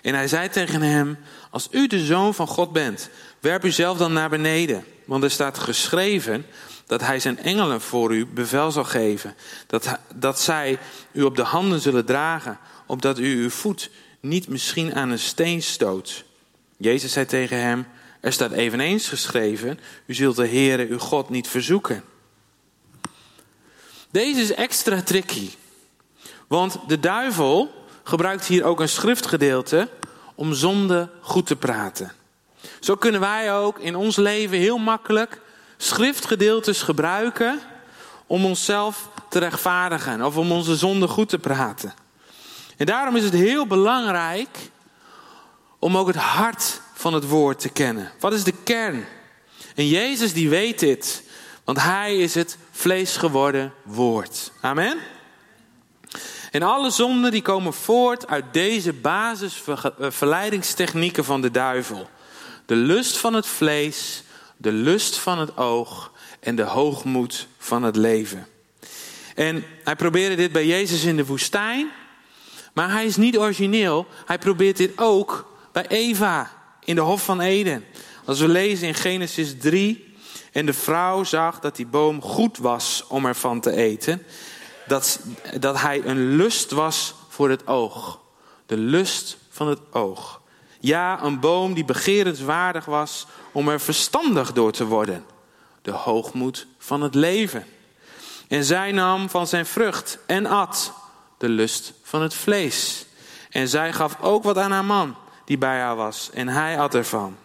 En 0.02 0.14
hij 0.14 0.28
zei 0.28 0.50
tegen 0.50 0.82
hem: 0.82 1.18
Als 1.50 1.68
u 1.72 1.88
de 1.88 2.06
zoon 2.06 2.34
van 2.34 2.48
God 2.48 2.72
bent, 2.72 3.10
werp 3.40 3.64
uzelf 3.64 3.98
dan 3.98 4.14
naar 4.14 4.30
beneden. 4.30 4.86
Want 5.06 5.24
er 5.24 5.32
staat 5.32 5.60
geschreven 5.60 6.46
dat 6.86 7.02
hij 7.02 7.20
zijn 7.20 7.40
engelen 7.40 7.82
voor 7.82 8.16
u 8.16 8.26
bevel 8.26 8.72
zal 8.72 8.84
geven. 8.84 9.36
Dat, 9.68 9.98
dat 10.16 10.40
zij 10.40 10.80
u 11.12 11.22
op 11.22 11.36
de 11.36 11.44
handen 11.44 11.80
zullen 11.80 12.06
dragen, 12.06 12.60
opdat 12.86 13.20
u 13.20 13.42
uw 13.42 13.50
voet 13.50 13.90
niet 14.20 14.48
misschien 14.48 14.96
aan 14.96 15.10
een 15.10 15.20
steen 15.20 15.62
stoot. 15.62 16.24
Jezus 16.78 17.12
zei 17.12 17.26
tegen 17.26 17.60
hem: 17.60 17.86
Er 18.22 18.34
staat 18.34 18.52
eveneens 18.52 19.08
geschreven: 19.08 19.80
U 20.06 20.14
zult 20.14 20.36
de 20.36 20.48
Heere 20.48 20.88
uw 20.88 21.00
God 21.00 21.30
niet 21.30 21.48
verzoeken. 21.48 22.04
Deze 24.12 24.42
is 24.42 24.54
extra 24.54 25.02
tricky. 25.02 25.50
Want 26.48 26.78
de 26.88 27.00
duivel 27.00 27.86
gebruikt 28.04 28.46
hier 28.46 28.64
ook 28.64 28.80
een 28.80 28.90
schriftgedeelte 28.90 29.90
om 30.36 30.54
zonde 30.54 31.10
goed 31.22 31.46
te 31.46 31.56
praten. 31.56 32.12
Zo 32.80 32.96
kunnen 32.96 33.22
wij 33.22 33.56
ook 33.56 33.80
in 33.80 33.96
ons 33.96 34.16
leven 34.16 34.58
heel 34.58 34.78
makkelijk 34.78 35.42
schriftgedeeltes 35.78 36.82
gebruiken 36.82 37.60
om 38.28 38.46
onszelf 38.46 39.10
te 39.30 39.40
rechtvaardigen 39.40 40.22
of 40.22 40.38
om 40.38 40.52
onze 40.52 40.76
zonde 40.76 41.08
goed 41.08 41.30
te 41.30 41.40
praten. 41.40 41.94
En 42.78 42.86
daarom 42.86 43.16
is 43.16 43.24
het 43.24 43.34
heel 43.34 43.68
belangrijk 43.68 44.72
om 45.80 45.98
ook 45.98 46.08
het 46.08 46.16
hart 46.16 46.82
van 47.02 47.14
het 47.14 47.28
woord 47.28 47.60
te 47.60 47.70
kennen. 47.70 48.12
Wat 48.20 48.34
is 48.34 48.44
de 48.44 48.54
kern? 48.64 49.06
En 49.76 49.88
Jezus 49.88 50.34
die 50.34 50.50
weet 50.50 50.80
dit, 50.80 51.24
want 51.64 51.82
hij 51.82 52.18
is 52.18 52.36
het 52.36 52.58
vlees 52.72 53.18
geworden 53.18 53.74
woord. 53.84 54.52
Amen. 54.62 54.98
En 56.52 56.62
alle 56.62 56.90
zonden 56.90 57.32
die 57.32 57.42
komen 57.42 57.74
voort 57.74 58.28
uit 58.28 58.46
deze 58.52 58.94
basisverleidingstechnieken 58.94 61.26
van 61.26 61.42
de 61.42 61.52
duivel. 61.52 62.10
De 62.66 62.76
lust 62.76 63.18
van 63.18 63.34
het 63.34 63.48
vlees, 63.48 64.24
de 64.58 64.72
lust 64.72 65.18
van 65.18 65.40
het 65.40 65.58
oog 65.58 66.12
en 66.40 66.56
de 66.56 66.64
hoogmoed 66.64 67.48
van 67.58 67.84
het 67.84 67.96
leven. 67.96 68.48
En 69.36 69.64
hij 69.84 69.96
probeerde 69.96 70.36
dit 70.36 70.52
bij 70.52 70.66
Jezus 70.66 71.04
in 71.04 71.16
de 71.16 71.26
woestijn, 71.26 71.92
maar 72.74 72.92
hij 72.92 73.06
is 73.06 73.16
niet 73.16 73.38
origineel. 73.38 74.08
Hij 74.26 74.38
probeert 74.38 74.78
dit 74.78 74.92
ook 74.96 75.54
bij 75.72 75.88
Eva 75.88 76.60
in 76.84 76.96
de 76.96 77.02
Hof 77.02 77.24
van 77.24 77.42
Eden. 77.42 77.86
Als 78.26 78.40
we 78.40 78.48
lezen 78.48 78.88
in 78.88 78.94
Genesis 78.94 79.56
3, 79.60 80.14
en 80.52 80.66
de 80.66 80.74
vrouw 80.74 81.24
zag 81.24 81.60
dat 81.60 81.76
die 81.76 81.86
boom 81.86 82.22
goed 82.22 82.58
was 82.58 83.04
om 83.08 83.26
ervan 83.26 83.60
te 83.60 83.72
eten, 83.72 84.24
dat, 84.88 85.20
dat 85.60 85.82
hij 85.82 86.02
een 86.06 86.36
lust 86.36 86.72
was 86.72 87.14
voor 87.30 87.50
het 87.50 87.68
oog. 87.68 88.20
De 88.66 88.78
lust 88.78 89.38
van 89.50 89.68
het 89.68 89.80
oog. 89.92 90.42
Ja, 90.80 91.24
een 91.24 91.40
boom 91.40 91.74
die 91.74 91.86
begerenswaardig 91.86 92.86
was 92.86 93.28
om 93.52 93.70
er 93.70 93.80
verstandig 93.80 94.54
door 94.54 94.72
te 94.72 94.86
worden. 94.86 95.26
De 95.82 95.92
hoogmoed 95.92 96.68
van 96.78 97.02
het 97.02 97.16
leven. 97.16 97.66
En 98.48 98.64
zij 98.64 98.92
nam 98.92 99.30
van 99.30 99.48
zijn 99.48 99.66
vrucht 99.66 100.18
en 100.26 100.46
at 100.46 100.94
de 101.38 101.50
lust 101.50 101.94
van 102.04 102.22
het 102.22 102.34
vlees. 102.34 103.06
En 103.50 103.68
zij 103.68 103.94
gaf 103.94 104.18
ook 104.22 104.44
wat 104.44 104.58
aan 104.58 104.72
haar 104.72 104.86
man 104.86 105.16
die 105.52 105.60
bij 105.60 105.80
haar 105.80 105.96
was, 105.96 106.30
en 106.34 106.48
hij 106.48 106.80
at 106.80 106.96
ervan. 106.96 107.38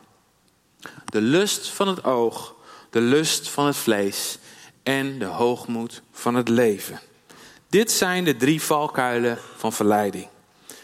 De 1.05 1.21
lust 1.21 1.69
van 1.69 1.89
het 1.89 2.05
oog, 2.05 2.55
de 2.91 3.01
lust 3.01 3.49
van 3.49 3.67
het 3.67 3.77
vlees 3.77 4.39
en 4.83 5.19
de 5.19 5.25
hoogmoed 5.25 6.03
van 6.13 6.35
het 6.35 6.49
leven. 6.49 7.01
Dit 7.69 7.91
zijn 7.91 8.25
de 8.25 8.37
drie 8.37 8.63
valkuilen 8.63 9.39
van 9.57 9.73
verleiding. 9.73 10.29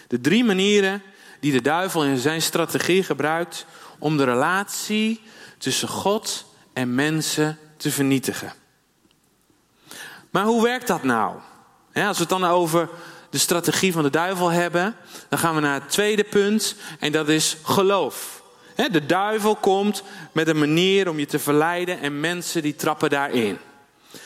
De 0.09 0.21
drie 0.21 0.45
manieren 0.45 1.03
die 1.41 1.53
de 1.53 1.61
duivel 1.61 2.05
in 2.05 2.17
zijn 2.17 2.43
strategie 2.43 3.03
gebruikt 3.03 3.67
om 3.99 4.17
de 4.17 4.25
relatie 4.25 5.21
tussen 5.59 5.89
God 5.89 6.45
en 6.73 6.95
mensen 6.95 7.59
te 7.77 7.91
vernietigen. 7.91 8.53
Maar 10.31 10.45
hoe 10.45 10.63
werkt 10.63 10.87
dat 10.87 11.03
nou? 11.03 11.37
als 11.95 12.17
we 12.17 12.23
het 12.23 12.29
dan 12.29 12.45
over 12.45 12.89
de 13.33 13.39
strategie 13.39 13.93
van 13.93 14.03
de 14.03 14.11
duivel 14.11 14.51
hebben, 14.51 14.97
dan 15.29 15.39
gaan 15.39 15.55
we 15.55 15.61
naar 15.61 15.81
het 15.81 15.91
tweede 15.91 16.25
punt 16.25 16.77
en 16.99 17.13
dat 17.13 17.29
is 17.29 17.57
geloof. 17.63 18.43
De 18.75 19.07
duivel 19.07 19.57
komt 19.57 20.03
met 20.33 20.49
een 20.49 20.59
manier 20.59 21.09
om 21.09 21.19
je 21.19 21.27
te 21.27 21.39
verleiden 21.39 22.01
en 22.01 22.21
mensen 22.21 22.63
die 22.63 22.77
trappen 22.77 23.11
daarin. 23.11 23.59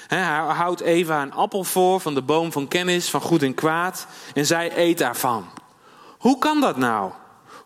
Hij 0.06 0.22
houdt 0.38 0.80
Eva 0.80 1.22
een 1.22 1.32
appel 1.32 1.64
voor 1.64 2.00
van 2.00 2.14
de 2.14 2.22
boom 2.22 2.52
van 2.52 2.68
kennis 2.68 3.10
van 3.10 3.20
goed 3.20 3.42
en 3.42 3.54
kwaad 3.54 4.06
en 4.34 4.46
zij 4.46 4.78
eet 4.78 4.98
daarvan. 4.98 5.48
Hoe 6.18 6.38
kan 6.38 6.60
dat 6.60 6.76
nou? 6.76 7.12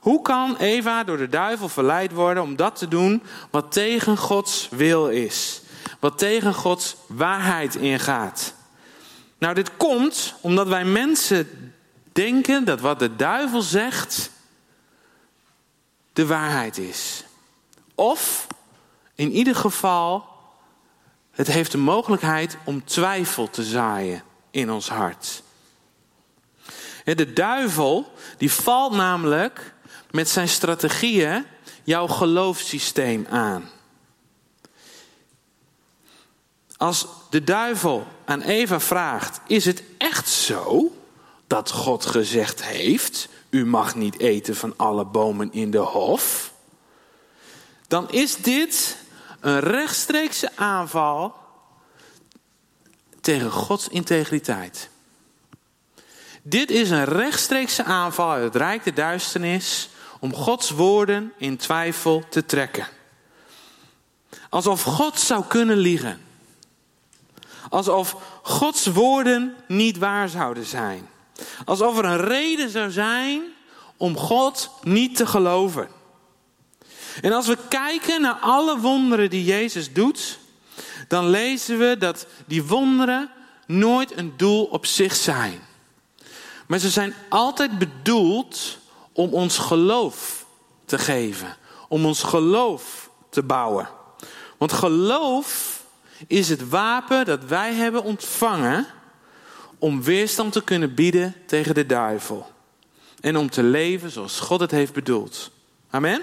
Hoe 0.00 0.23
kan 0.23 0.56
Eva 0.56 1.04
door 1.04 1.16
de 1.16 1.28
duivel 1.28 1.68
verleid 1.68 2.12
worden 2.12 2.42
om 2.42 2.56
dat 2.56 2.76
te 2.76 2.88
doen 2.88 3.23
wat 3.50 3.73
tegen 3.73 4.16
Gods 4.16 4.68
wil 4.70 5.09
is? 5.09 5.62
Wat 6.00 6.18
tegen 6.18 6.54
Gods 6.54 6.97
waarheid 7.06 7.75
ingaat? 7.75 8.54
Nou, 9.40 9.54
dit 9.54 9.76
komt 9.76 10.35
omdat 10.40 10.68
wij 10.68 10.85
mensen 10.85 11.75
denken 12.12 12.64
dat 12.64 12.80
wat 12.80 12.99
de 12.99 13.16
duivel 13.16 13.62
zegt 13.62 14.30
de 16.12 16.26
waarheid 16.26 16.78
is. 16.78 17.25
Of 17.94 18.47
in 19.14 19.30
ieder 19.32 19.54
geval, 19.54 20.28
het 21.30 21.47
heeft 21.47 21.73
de 21.73 21.78
mogelijkheid 21.78 22.56
om 22.64 22.85
twijfel 22.85 23.50
te 23.50 23.62
zaaien 23.62 24.23
in 24.50 24.70
ons 24.70 24.88
hart. 24.88 25.42
De 27.04 27.32
duivel 27.32 28.12
die 28.38 28.52
valt 28.52 28.92
namelijk 28.92 29.75
met 30.11 30.28
zijn 30.28 30.49
strategieën 30.49 31.47
jouw 31.85 32.06
geloofssysteem 32.06 33.26
aan. 33.30 33.70
Als 36.76 37.06
de 37.31 37.45
duivel 37.45 38.07
aan 38.25 38.41
Eva 38.41 38.81
vraagt: 38.81 39.41
Is 39.47 39.65
het 39.65 39.83
echt 39.99 40.29
zo 40.29 40.97
dat 41.47 41.71
God 41.71 42.07
gezegd 42.07 42.65
heeft: 42.65 43.29
U 43.51 43.67
mag 43.67 43.95
niet 43.95 44.19
eten 44.19 44.57
van 44.57 44.75
alle 44.77 45.05
bomen 45.05 45.53
in 45.53 45.71
de 45.71 45.79
hof? 45.79 46.53
Dan 47.89 48.11
is 48.11 48.37
dit 48.37 48.97
een 49.41 49.61
rechtstreekse 49.61 50.51
aanval 50.57 51.35
tegen 53.21 53.51
Gods 53.51 53.89
integriteit. 53.89 54.89
Dit 56.43 56.71
is 56.71 56.91
een 56.91 57.05
rechtstreekse 57.05 57.85
aanval 57.85 58.31
uit 58.31 58.45
het 58.45 58.57
rijk 58.57 58.85
der 58.85 58.95
duisternis 58.95 59.89
om 60.21 60.35
Gods 60.35 60.71
woorden 60.71 61.33
in 61.39 61.57
twijfel 61.57 62.25
te 62.29 62.47
trekken. 62.47 62.87
Alsof 64.49 64.83
God 64.83 65.19
zou 65.19 65.45
kunnen 65.49 65.77
liegen. 65.77 66.21
Alsof 67.71 68.17
Gods 68.43 68.87
woorden 68.87 69.57
niet 69.67 69.99
waar 69.99 70.29
zouden 70.29 70.65
zijn. 70.65 71.09
Alsof 71.65 71.99
er 71.99 72.05
een 72.05 72.21
reden 72.21 72.71
zou 72.71 72.91
zijn 72.91 73.43
om 73.97 74.17
God 74.17 74.71
niet 74.83 75.17
te 75.17 75.27
geloven. 75.27 75.89
En 77.21 77.33
als 77.33 77.47
we 77.47 77.59
kijken 77.69 78.21
naar 78.21 78.39
alle 78.41 78.79
wonderen 78.79 79.31
die 79.31 79.45
Jezus 79.45 79.93
doet, 79.93 80.39
dan 81.09 81.29
lezen 81.29 81.79
we 81.79 81.97
dat 81.99 82.27
die 82.47 82.65
wonderen 82.65 83.31
nooit 83.67 84.17
een 84.17 84.33
doel 84.37 84.65
op 84.65 84.87
zich 84.87 85.15
zijn. 85.15 85.61
Maar 86.67 86.79
ze 86.79 86.91
zijn 86.91 87.15
altijd 87.29 87.79
bedoeld 87.79 88.79
om 89.12 89.33
ons 89.33 89.59
geloof 89.59 90.47
te 90.85 90.99
geven, 90.99 91.57
om 91.89 92.07
ons 92.07 92.23
geloof 92.23 93.11
te 93.31 93.43
bouwen. 93.43 93.89
Want 94.59 94.73
geloof 94.73 95.70
is 96.27 96.49
het 96.49 96.69
wapen 96.69 97.25
dat 97.25 97.45
wij 97.45 97.75
hebben 97.75 98.03
ontvangen 98.03 98.87
om 99.79 100.03
weerstand 100.03 100.53
te 100.53 100.65
kunnen 100.65 100.95
bieden 100.95 101.35
tegen 101.47 101.75
de 101.75 101.87
duivel. 101.87 102.50
En 103.21 103.37
om 103.37 103.50
te 103.50 103.62
leven 103.62 104.11
zoals 104.11 104.41
God 104.41 104.61
het 104.61 104.71
heeft 104.71 104.93
bedoeld. 104.93 105.50
Amen? 105.91 106.23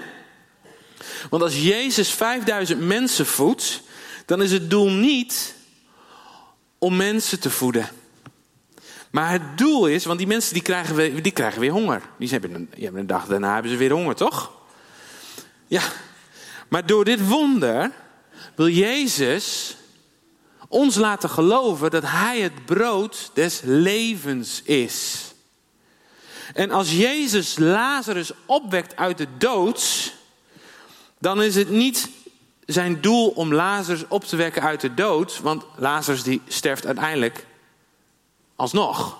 Want 1.30 1.42
als 1.42 1.62
Jezus 1.62 2.10
5000 2.10 2.80
mensen 2.80 3.26
voedt, 3.26 3.82
dan 4.26 4.42
is 4.42 4.52
het 4.52 4.70
doel 4.70 4.90
niet 4.90 5.54
om 6.78 6.96
mensen 6.96 7.40
te 7.40 7.50
voeden. 7.50 7.88
Maar 9.10 9.30
het 9.30 9.58
doel 9.58 9.86
is, 9.86 10.04
want 10.04 10.18
die 10.18 10.26
mensen 10.26 10.54
die 10.54 10.62
krijgen, 10.62 10.94
weer, 10.94 11.22
die 11.22 11.32
krijgen 11.32 11.60
weer 11.60 11.70
honger. 11.70 12.02
Die 12.18 12.28
hebben, 12.28 12.54
een, 12.54 12.96
een 12.96 13.06
dag 13.06 13.26
daarna 13.26 13.52
hebben 13.52 13.70
ze 13.70 13.76
weer 13.76 13.92
honger, 13.92 14.14
toch? 14.14 14.52
Ja, 15.66 15.82
maar 16.68 16.86
door 16.86 17.04
dit 17.04 17.28
wonder 17.28 17.90
wil 18.54 18.68
Jezus 18.68 19.76
ons 20.68 20.94
laten 20.94 21.30
geloven 21.30 21.90
dat 21.90 22.02
Hij 22.06 22.40
het 22.40 22.64
brood 22.64 23.30
des 23.34 23.60
levens 23.64 24.62
is. 24.62 25.26
En 26.54 26.70
als 26.70 26.92
Jezus 26.92 27.58
Lazarus 27.58 28.30
opwekt 28.46 28.96
uit 28.96 29.18
de 29.18 29.26
dood, 29.38 30.12
dan 31.18 31.42
is 31.42 31.54
het 31.54 31.70
niet 31.70 32.08
zijn 32.66 33.00
doel 33.00 33.28
om 33.28 33.54
Lazarus 33.54 34.04
op 34.08 34.24
te 34.24 34.36
wekken 34.36 34.62
uit 34.62 34.80
de 34.80 34.94
dood, 34.94 35.40
want 35.40 35.64
Lazarus 35.76 36.22
die 36.22 36.40
sterft 36.48 36.86
uiteindelijk 36.86 37.46
alsnog. 38.56 39.18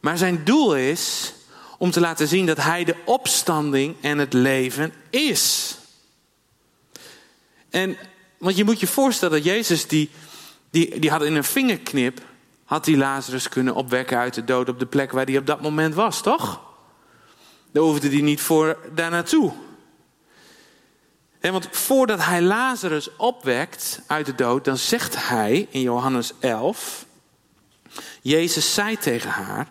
Maar 0.00 0.18
zijn 0.18 0.44
doel 0.44 0.76
is 0.76 1.32
om 1.78 1.90
te 1.90 2.00
laten 2.00 2.28
zien 2.28 2.46
dat 2.46 2.56
hij 2.56 2.84
de 2.84 2.96
opstanding 3.04 3.96
en 4.00 4.18
het 4.18 4.32
leven 4.32 4.92
is. 5.10 5.74
En, 7.70 7.96
want 8.38 8.56
je 8.56 8.64
moet 8.64 8.80
je 8.80 8.86
voorstellen 8.86 9.34
dat 9.34 9.44
Jezus, 9.44 9.86
die, 9.86 10.10
die, 10.70 10.98
die 10.98 11.10
had 11.10 11.22
in 11.22 11.34
een 11.34 11.44
vingerknip, 11.44 12.20
had 12.64 12.84
die 12.84 12.96
Lazarus 12.96 13.48
kunnen 13.48 13.74
opwekken 13.74 14.18
uit 14.18 14.34
de 14.34 14.44
dood 14.44 14.68
op 14.68 14.78
de 14.78 14.86
plek 14.86 15.12
waar 15.12 15.24
hij 15.24 15.38
op 15.38 15.46
dat 15.46 15.60
moment 15.60 15.94
was, 15.94 16.22
toch? 16.22 16.60
Daar 17.72 17.82
hoefde 17.82 18.08
hij 18.08 18.20
niet 18.20 18.40
voor 18.40 18.78
daar 18.94 19.10
naartoe. 19.10 19.52
want 21.40 21.68
voordat 21.70 22.24
hij 22.24 22.42
Lazarus 22.42 23.16
opwekt 23.16 24.00
uit 24.06 24.26
de 24.26 24.34
dood, 24.34 24.64
dan 24.64 24.76
zegt 24.76 25.28
hij 25.28 25.68
in 25.70 25.80
Johannes 25.80 26.32
11, 26.40 27.06
Jezus 28.22 28.74
zei 28.74 28.98
tegen 28.98 29.30
haar, 29.30 29.68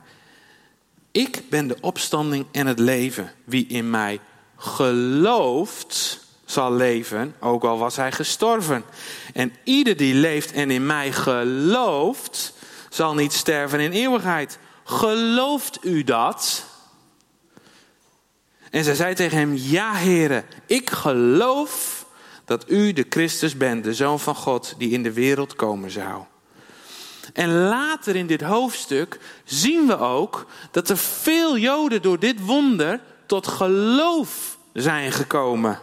ik 1.11 1.49
ben 1.49 1.67
de 1.67 1.77
opstanding 1.81 2.45
en 2.51 2.67
het 2.67 2.79
leven. 2.79 3.31
Wie 3.43 3.67
in 3.67 3.89
mij 3.89 4.19
gelooft, 4.57 6.24
zal 6.45 6.73
leven, 6.73 7.35
ook 7.39 7.63
al 7.63 7.77
was 7.77 7.95
hij 7.95 8.11
gestorven. 8.11 8.83
En 9.33 9.53
ieder 9.63 9.97
die 9.97 10.13
leeft 10.13 10.51
en 10.51 10.71
in 10.71 10.85
mij 10.85 11.11
gelooft, 11.11 12.53
zal 12.89 13.13
niet 13.13 13.33
sterven 13.33 13.79
in 13.79 13.91
eeuwigheid. 13.91 14.59
Gelooft 14.83 15.79
u 15.81 16.03
dat? 16.03 16.65
En 18.71 18.83
zij 18.83 18.95
zei 18.95 19.13
tegen 19.13 19.37
hem: 19.37 19.53
Ja, 19.55 19.93
heren, 19.93 20.45
ik 20.65 20.89
geloof 20.89 22.05
dat 22.45 22.69
u 22.69 22.93
de 22.93 23.05
Christus 23.09 23.57
bent, 23.57 23.83
de 23.83 23.93
Zoon 23.93 24.19
van 24.19 24.35
God, 24.35 24.75
die 24.77 24.89
in 24.89 25.03
de 25.03 25.13
wereld 25.13 25.55
komen 25.55 25.91
zou. 25.91 26.23
En 27.33 27.53
later 27.53 28.15
in 28.15 28.27
dit 28.27 28.41
hoofdstuk 28.41 29.19
zien 29.43 29.87
we 29.87 29.97
ook 29.97 30.45
dat 30.71 30.89
er 30.89 30.97
veel 30.97 31.57
Joden 31.57 32.01
door 32.01 32.19
dit 32.19 32.45
wonder 32.45 32.99
tot 33.25 33.47
geloof 33.47 34.57
zijn 34.73 35.11
gekomen. 35.11 35.79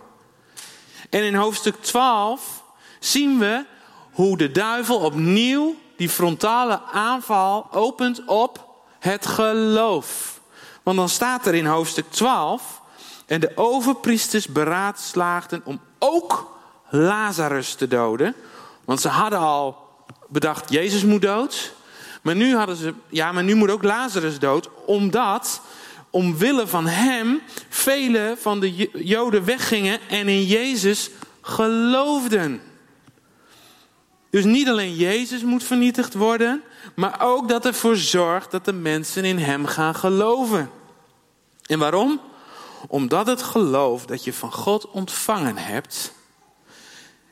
En 1.12 1.22
in 1.22 1.34
hoofdstuk 1.34 1.82
12 1.82 2.62
zien 2.98 3.38
we 3.38 3.64
hoe 4.12 4.36
de 4.36 4.50
duivel 4.50 4.96
opnieuw 4.98 5.74
die 5.96 6.08
frontale 6.08 6.80
aanval 6.92 7.66
opent 7.70 8.24
op 8.26 8.66
het 8.98 9.26
geloof. 9.26 10.40
Want 10.82 10.96
dan 10.96 11.08
staat 11.08 11.46
er 11.46 11.54
in 11.54 11.66
hoofdstuk 11.66 12.10
12, 12.10 12.80
en 13.26 13.40
de 13.40 13.52
overpriesters 13.54 14.46
beraadslaagden 14.46 15.62
om 15.64 15.80
ook 15.98 16.60
Lazarus 16.88 17.74
te 17.74 17.88
doden. 17.88 18.34
Want 18.84 19.00
ze 19.00 19.08
hadden 19.08 19.38
al 19.38 19.76
bedacht, 20.28 20.70
Jezus 20.70 21.04
moet 21.04 21.22
dood. 21.22 21.72
Maar 22.22 22.36
nu 22.36 22.56
hadden 22.56 22.76
ze, 22.76 22.94
ja, 23.08 23.32
maar 23.32 23.44
nu 23.44 23.54
moet 23.54 23.70
ook 23.70 23.82
Lazarus 23.82 24.38
dood, 24.38 24.68
omdat 24.86 25.60
omwille 26.12 26.66
van 26.66 26.86
hem 26.86 27.42
vele 27.68 28.36
van 28.38 28.60
de 28.60 28.74
Joden 29.04 29.44
weggingen 29.44 30.00
en 30.08 30.28
in 30.28 30.44
Jezus 30.44 31.10
geloofden. 31.40 32.60
Dus 34.30 34.44
niet 34.44 34.68
alleen 34.68 34.94
Jezus 34.94 35.42
moet 35.42 35.64
vernietigd 35.64 36.14
worden, 36.14 36.62
maar 36.94 37.20
ook 37.20 37.48
dat 37.48 37.66
ervoor 37.66 37.96
zorgt 37.96 38.50
dat 38.50 38.64
de 38.64 38.72
mensen 38.72 39.24
in 39.24 39.38
Hem 39.38 39.66
gaan 39.66 39.94
geloven. 39.94 40.70
En 41.66 41.78
waarom? 41.78 42.20
Omdat 42.88 43.26
het 43.26 43.42
geloof 43.42 44.06
dat 44.06 44.24
je 44.24 44.32
van 44.32 44.52
God 44.52 44.90
ontvangen 44.90 45.56
hebt, 45.56 46.12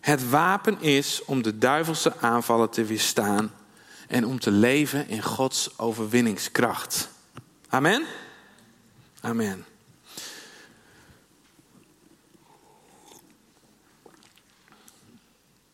het 0.01 0.29
wapen 0.29 0.81
is 0.81 1.23
om 1.25 1.43
de 1.43 1.59
duivelse 1.59 2.17
aanvallen 2.21 2.71
te 2.71 2.85
weerstaan 2.85 3.53
en 4.09 4.27
om 4.27 4.41
te 4.41 4.51
leven 4.51 5.09
in 5.09 5.23
Gods 5.23 5.79
overwinningskracht. 5.79 7.09
Amen? 7.69 8.05
Amen. 9.21 9.65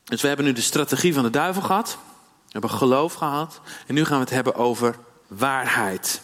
Dus 0.04 0.20
we 0.20 0.28
hebben 0.28 0.46
nu 0.46 0.52
de 0.52 0.60
strategie 0.60 1.14
van 1.14 1.22
de 1.22 1.30
duivel 1.30 1.62
gehad. 1.62 1.98
We 2.44 2.52
hebben 2.52 2.70
geloof 2.70 3.14
gehad. 3.14 3.60
En 3.86 3.94
nu 3.94 4.04
gaan 4.04 4.16
we 4.16 4.24
het 4.24 4.34
hebben 4.34 4.54
over 4.54 4.96
waarheid. 5.26 6.22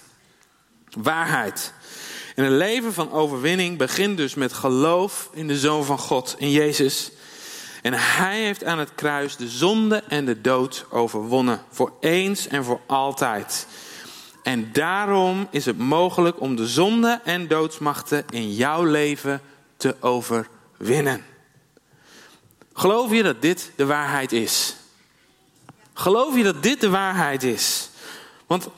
Waarheid. 0.91 1.73
En 2.35 2.45
een 2.45 2.57
leven 2.57 2.93
van 2.93 3.13
overwinning 3.13 3.79
begint 3.79 4.17
dus 4.17 4.35
met 4.35 4.53
geloof 4.53 5.29
in 5.33 5.47
de 5.47 5.59
Zoon 5.59 5.85
van 5.85 5.99
God, 5.99 6.35
in 6.39 6.51
Jezus. 6.51 7.11
En 7.83 7.93
hij 7.95 8.45
heeft 8.45 8.65
aan 8.65 8.79
het 8.79 8.95
kruis 8.95 9.37
de 9.37 9.49
zonde 9.49 10.03
en 10.09 10.25
de 10.25 10.41
dood 10.41 10.87
overwonnen. 10.91 11.63
Voor 11.71 11.93
eens 12.01 12.49
en 12.49 12.65
voor 12.65 12.81
altijd. 12.87 13.67
En 14.43 14.73
daarom 14.73 15.49
is 15.51 15.65
het 15.65 15.79
mogelijk 15.79 16.41
om 16.41 16.57
de 16.57 16.67
zonde 16.67 17.21
en 17.25 17.49
doodsmachten 17.49 18.25
in 18.31 18.55
jouw 18.55 18.85
leven 18.85 19.41
te 19.77 19.97
overwinnen. 20.01 21.25
Geloof 22.73 23.13
je 23.13 23.23
dat 23.23 23.43
dit 23.43 23.73
de 23.77 23.87
waarheid 23.87 24.33
is? 24.33 24.77
Geloof 25.95 26.37
je 26.37 26.43
dat 26.43 26.63
dit 26.63 26.81
de 26.81 26.89
waarheid 26.89 27.43
is? 27.43 27.91
Want 28.47 28.69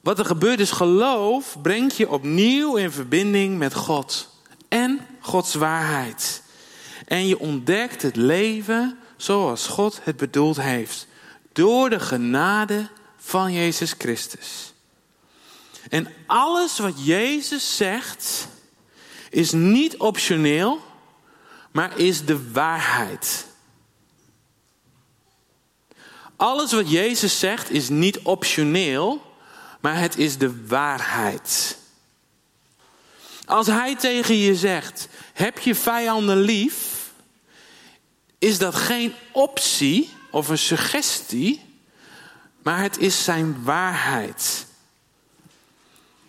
wat 0.00 0.18
er 0.18 0.24
gebeurt 0.24 0.60
is 0.60 0.70
geloof 0.70 1.56
brengt 1.62 1.96
je 1.96 2.10
opnieuw 2.10 2.76
in 2.76 2.90
verbinding 2.90 3.58
met 3.58 3.74
God 3.74 4.28
en 4.68 5.00
Gods 5.20 5.54
waarheid. 5.54 6.42
En 7.06 7.26
je 7.26 7.38
ontdekt 7.38 8.02
het 8.02 8.16
leven 8.16 8.98
zoals 9.16 9.66
God 9.66 10.00
het 10.02 10.16
bedoeld 10.16 10.60
heeft. 10.60 11.06
Door 11.52 11.90
de 11.90 12.00
genade 12.00 12.88
van 13.26 13.52
Jezus 13.52 13.94
Christus. 13.98 14.72
En 15.88 16.14
alles 16.26 16.78
wat 16.78 17.06
Jezus 17.06 17.76
zegt 17.76 18.48
is 19.30 19.52
niet 19.52 19.96
optioneel, 19.96 20.80
maar 21.72 21.98
is 21.98 22.24
de 22.24 22.52
waarheid. 22.52 23.46
Alles 26.36 26.72
wat 26.72 26.90
Jezus 26.90 27.38
zegt 27.38 27.70
is 27.70 27.88
niet 27.88 28.18
optioneel, 28.18 29.36
maar 29.80 29.98
het 29.98 30.18
is 30.18 30.38
de 30.38 30.66
waarheid. 30.66 31.78
Als 33.44 33.66
Hij 33.66 33.96
tegen 33.96 34.36
je 34.36 34.56
zegt: 34.56 35.08
heb 35.32 35.58
je 35.58 35.74
vijanden 35.74 36.40
lief, 36.40 37.12
is 38.38 38.58
dat 38.58 38.74
geen 38.74 39.14
optie 39.32 40.10
of 40.30 40.48
een 40.48 40.58
suggestie, 40.58 41.65
maar 42.66 42.82
het 42.82 42.98
is 42.98 43.24
Zijn 43.24 43.56
waarheid. 43.62 44.66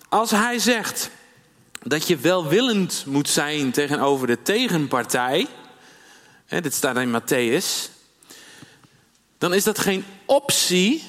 Als 0.09 0.31
Hij 0.31 0.59
zegt: 0.59 1.09
dat 1.81 2.07
je 2.07 2.17
welwillend 2.17 3.03
moet 3.05 3.29
zijn 3.29 3.71
tegenover 3.71 4.27
de 4.27 4.41
tegenpartij. 4.41 5.47
Hè, 6.45 6.61
dit 6.61 6.73
staat 6.73 6.97
in 6.97 7.21
Matthäus. 7.21 7.91
Dan 9.37 9.53
is 9.53 9.63
dat 9.63 9.79
geen 9.79 10.05
optie, 10.25 11.03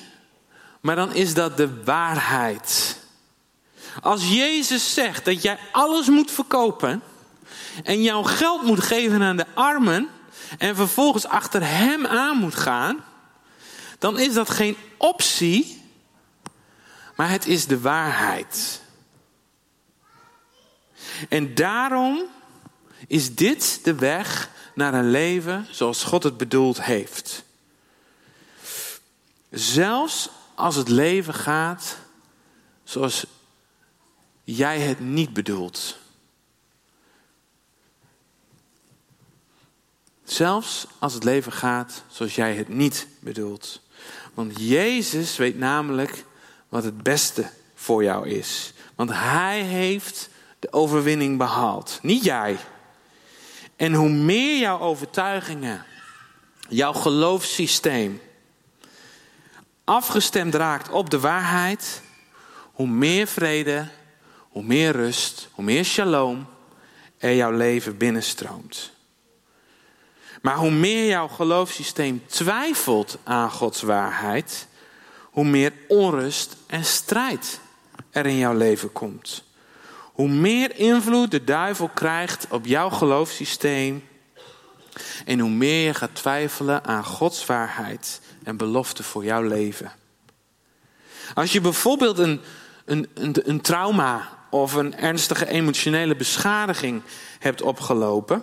maar 0.80 0.96
dan 0.96 1.14
is 1.14 1.34
dat 1.34 1.56
de 1.56 1.82
waarheid. 1.84 2.98
Als 4.00 4.28
Jezus 4.28 4.94
zegt 4.94 5.24
dat 5.24 5.42
jij 5.42 5.58
alles 5.72 6.06
moet 6.06 6.30
verkopen 6.30 7.02
en 7.84 8.02
jouw 8.02 8.22
geld 8.22 8.62
moet 8.62 8.82
geven 8.82 9.22
aan 9.22 9.36
de 9.36 9.46
armen 9.54 10.08
en 10.58 10.76
vervolgens 10.76 11.26
achter 11.26 11.60
Hem 11.64 12.06
aan 12.06 12.36
moet 12.36 12.54
gaan, 12.54 13.04
dan 13.98 14.18
is 14.18 14.34
dat 14.34 14.50
geen 14.50 14.76
optie, 14.96 15.82
maar 17.16 17.30
het 17.30 17.46
is 17.46 17.66
de 17.66 17.80
waarheid. 17.80 18.82
En 21.28 21.54
daarom 21.54 22.22
is 23.06 23.34
dit 23.34 23.80
de 23.84 23.94
weg 23.94 24.50
naar 24.74 24.94
een 24.94 25.10
leven 25.10 25.66
zoals 25.70 26.04
God 26.04 26.22
het 26.22 26.36
bedoeld 26.36 26.82
heeft. 26.82 27.44
Zelfs 29.50 30.28
als 30.54 30.74
het 30.74 30.88
leven 30.88 31.34
gaat 31.34 31.96
zoals 32.84 33.26
jij 34.44 34.80
het 34.80 35.00
niet 35.00 35.32
bedoelt. 35.32 35.96
Zelfs 40.24 40.86
als 40.98 41.14
het 41.14 41.24
leven 41.24 41.52
gaat 41.52 42.02
zoals 42.10 42.34
jij 42.34 42.54
het 42.54 42.68
niet 42.68 43.06
bedoelt. 43.20 43.80
Want 44.38 44.52
Jezus 44.60 45.36
weet 45.36 45.58
namelijk 45.58 46.24
wat 46.68 46.84
het 46.84 47.02
beste 47.02 47.50
voor 47.74 48.02
jou 48.02 48.28
is. 48.28 48.72
Want 48.94 49.10
Hij 49.12 49.62
heeft 49.62 50.28
de 50.58 50.72
overwinning 50.72 51.38
behaald, 51.38 51.98
niet 52.02 52.24
jij. 52.24 52.56
En 53.76 53.94
hoe 53.94 54.08
meer 54.08 54.58
jouw 54.58 54.78
overtuigingen, 54.78 55.84
jouw 56.68 56.92
geloofssysteem 56.92 58.20
afgestemd 59.84 60.54
raakt 60.54 60.90
op 60.90 61.10
de 61.10 61.20
waarheid, 61.20 62.02
hoe 62.72 62.88
meer 62.88 63.26
vrede, 63.26 63.88
hoe 64.38 64.62
meer 64.62 64.92
rust, 64.92 65.48
hoe 65.52 65.64
meer 65.64 65.84
shalom 65.84 66.46
er 67.18 67.34
jouw 67.34 67.52
leven 67.52 67.96
binnenstroomt. 67.96 68.92
Maar 70.42 70.56
hoe 70.56 70.70
meer 70.70 71.06
jouw 71.06 71.28
geloofssysteem 71.28 72.26
twijfelt 72.26 73.18
aan 73.24 73.50
Gods 73.50 73.82
waarheid, 73.82 74.66
hoe 75.22 75.44
meer 75.44 75.72
onrust 75.88 76.56
en 76.66 76.84
strijd 76.84 77.60
er 78.10 78.26
in 78.26 78.36
jouw 78.36 78.54
leven 78.54 78.92
komt. 78.92 79.44
Hoe 80.12 80.28
meer 80.28 80.76
invloed 80.76 81.30
de 81.30 81.44
duivel 81.44 81.88
krijgt 81.88 82.46
op 82.50 82.66
jouw 82.66 82.90
geloofssysteem 82.90 84.08
en 85.24 85.38
hoe 85.38 85.50
meer 85.50 85.86
je 85.86 85.94
gaat 85.94 86.14
twijfelen 86.14 86.84
aan 86.84 87.04
Gods 87.04 87.46
waarheid 87.46 88.20
en 88.42 88.56
belofte 88.56 89.02
voor 89.02 89.24
jouw 89.24 89.42
leven. 89.42 89.92
Als 91.34 91.52
je 91.52 91.60
bijvoorbeeld 91.60 92.18
een, 92.18 92.40
een, 92.84 93.08
een, 93.14 93.34
een 93.48 93.60
trauma 93.60 94.28
of 94.50 94.72
een 94.72 94.96
ernstige 94.96 95.48
emotionele 95.48 96.16
beschadiging 96.16 97.02
hebt 97.38 97.62
opgelopen, 97.62 98.42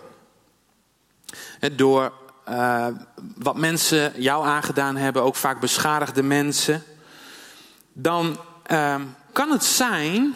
door 1.75 2.11
uh, 2.49 2.87
wat 3.35 3.57
mensen 3.57 4.21
jou 4.21 4.45
aangedaan 4.45 4.95
hebben, 4.95 5.23
ook 5.23 5.35
vaak 5.35 5.59
beschadigde 5.59 6.23
mensen, 6.23 6.83
dan 7.93 8.37
uh, 8.71 8.95
kan 9.31 9.51
het 9.51 9.63
zijn 9.63 10.35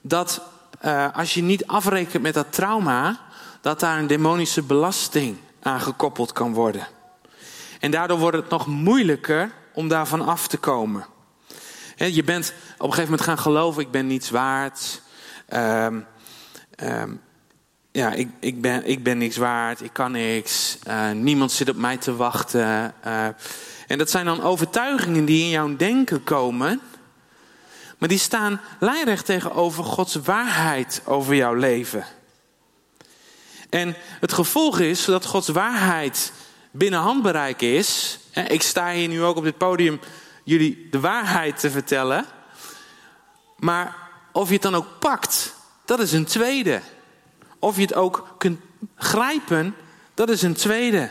dat 0.00 0.42
uh, 0.84 1.06
als 1.12 1.34
je 1.34 1.42
niet 1.42 1.66
afrekent 1.66 2.22
met 2.22 2.34
dat 2.34 2.52
trauma, 2.52 3.20
dat 3.60 3.80
daar 3.80 3.98
een 3.98 4.06
demonische 4.06 4.62
belasting 4.62 5.36
aan 5.62 5.80
gekoppeld 5.80 6.32
kan 6.32 6.52
worden. 6.52 6.86
En 7.80 7.90
daardoor 7.90 8.18
wordt 8.18 8.36
het 8.36 8.48
nog 8.48 8.66
moeilijker 8.66 9.52
om 9.72 9.88
daarvan 9.88 10.20
af 10.26 10.48
te 10.48 10.56
komen. 10.56 11.06
Je 11.96 12.24
bent 12.24 12.52
op 12.72 12.86
een 12.86 12.92
gegeven 12.92 13.10
moment 13.10 13.20
gaan 13.20 13.38
geloven, 13.38 13.82
ik 13.82 13.90
ben 13.90 14.06
niets 14.06 14.30
waard. 14.30 15.02
Um, 15.54 16.06
um, 16.82 17.20
ja, 17.92 18.12
ik, 18.12 18.28
ik, 18.40 18.60
ben, 18.60 18.86
ik 18.86 19.02
ben 19.02 19.18
niks 19.18 19.36
waard, 19.36 19.82
ik 19.82 19.92
kan 19.92 20.12
niks, 20.12 20.78
uh, 20.88 21.10
niemand 21.10 21.52
zit 21.52 21.68
op 21.68 21.76
mij 21.76 21.96
te 21.96 22.16
wachten. 22.16 22.94
Uh, 23.06 23.26
en 23.86 23.98
dat 23.98 24.10
zijn 24.10 24.24
dan 24.24 24.42
overtuigingen 24.42 25.24
die 25.24 25.42
in 25.42 25.48
jouw 25.48 25.76
denken 25.76 26.24
komen, 26.24 26.80
maar 27.98 28.08
die 28.08 28.18
staan 28.18 28.60
lijnrecht 28.80 29.26
tegenover 29.26 29.84
Gods 29.84 30.14
waarheid 30.14 31.02
over 31.04 31.34
jouw 31.34 31.54
leven. 31.54 32.04
En 33.70 33.96
het 34.20 34.32
gevolg 34.32 34.78
is 34.78 35.04
dat 35.04 35.24
Gods 35.24 35.48
waarheid 35.48 36.32
binnen 36.70 37.00
handbereik 37.00 37.62
is. 37.62 38.18
Ik 38.48 38.62
sta 38.62 38.92
hier 38.92 39.08
nu 39.08 39.22
ook 39.22 39.36
op 39.36 39.44
dit 39.44 39.56
podium 39.56 40.00
jullie 40.44 40.88
de 40.90 41.00
waarheid 41.00 41.60
te 41.60 41.70
vertellen. 41.70 42.24
Maar 43.56 43.96
of 44.32 44.46
je 44.46 44.52
het 44.52 44.62
dan 44.62 44.74
ook 44.74 44.98
pakt, 44.98 45.54
dat 45.84 46.00
is 46.00 46.12
een 46.12 46.24
tweede. 46.24 46.80
Of 47.62 47.76
je 47.76 47.82
het 47.82 47.94
ook 47.94 48.34
kunt 48.38 48.60
grijpen, 48.96 49.74
dat 50.14 50.28
is 50.28 50.42
een 50.42 50.54
tweede. 50.54 51.10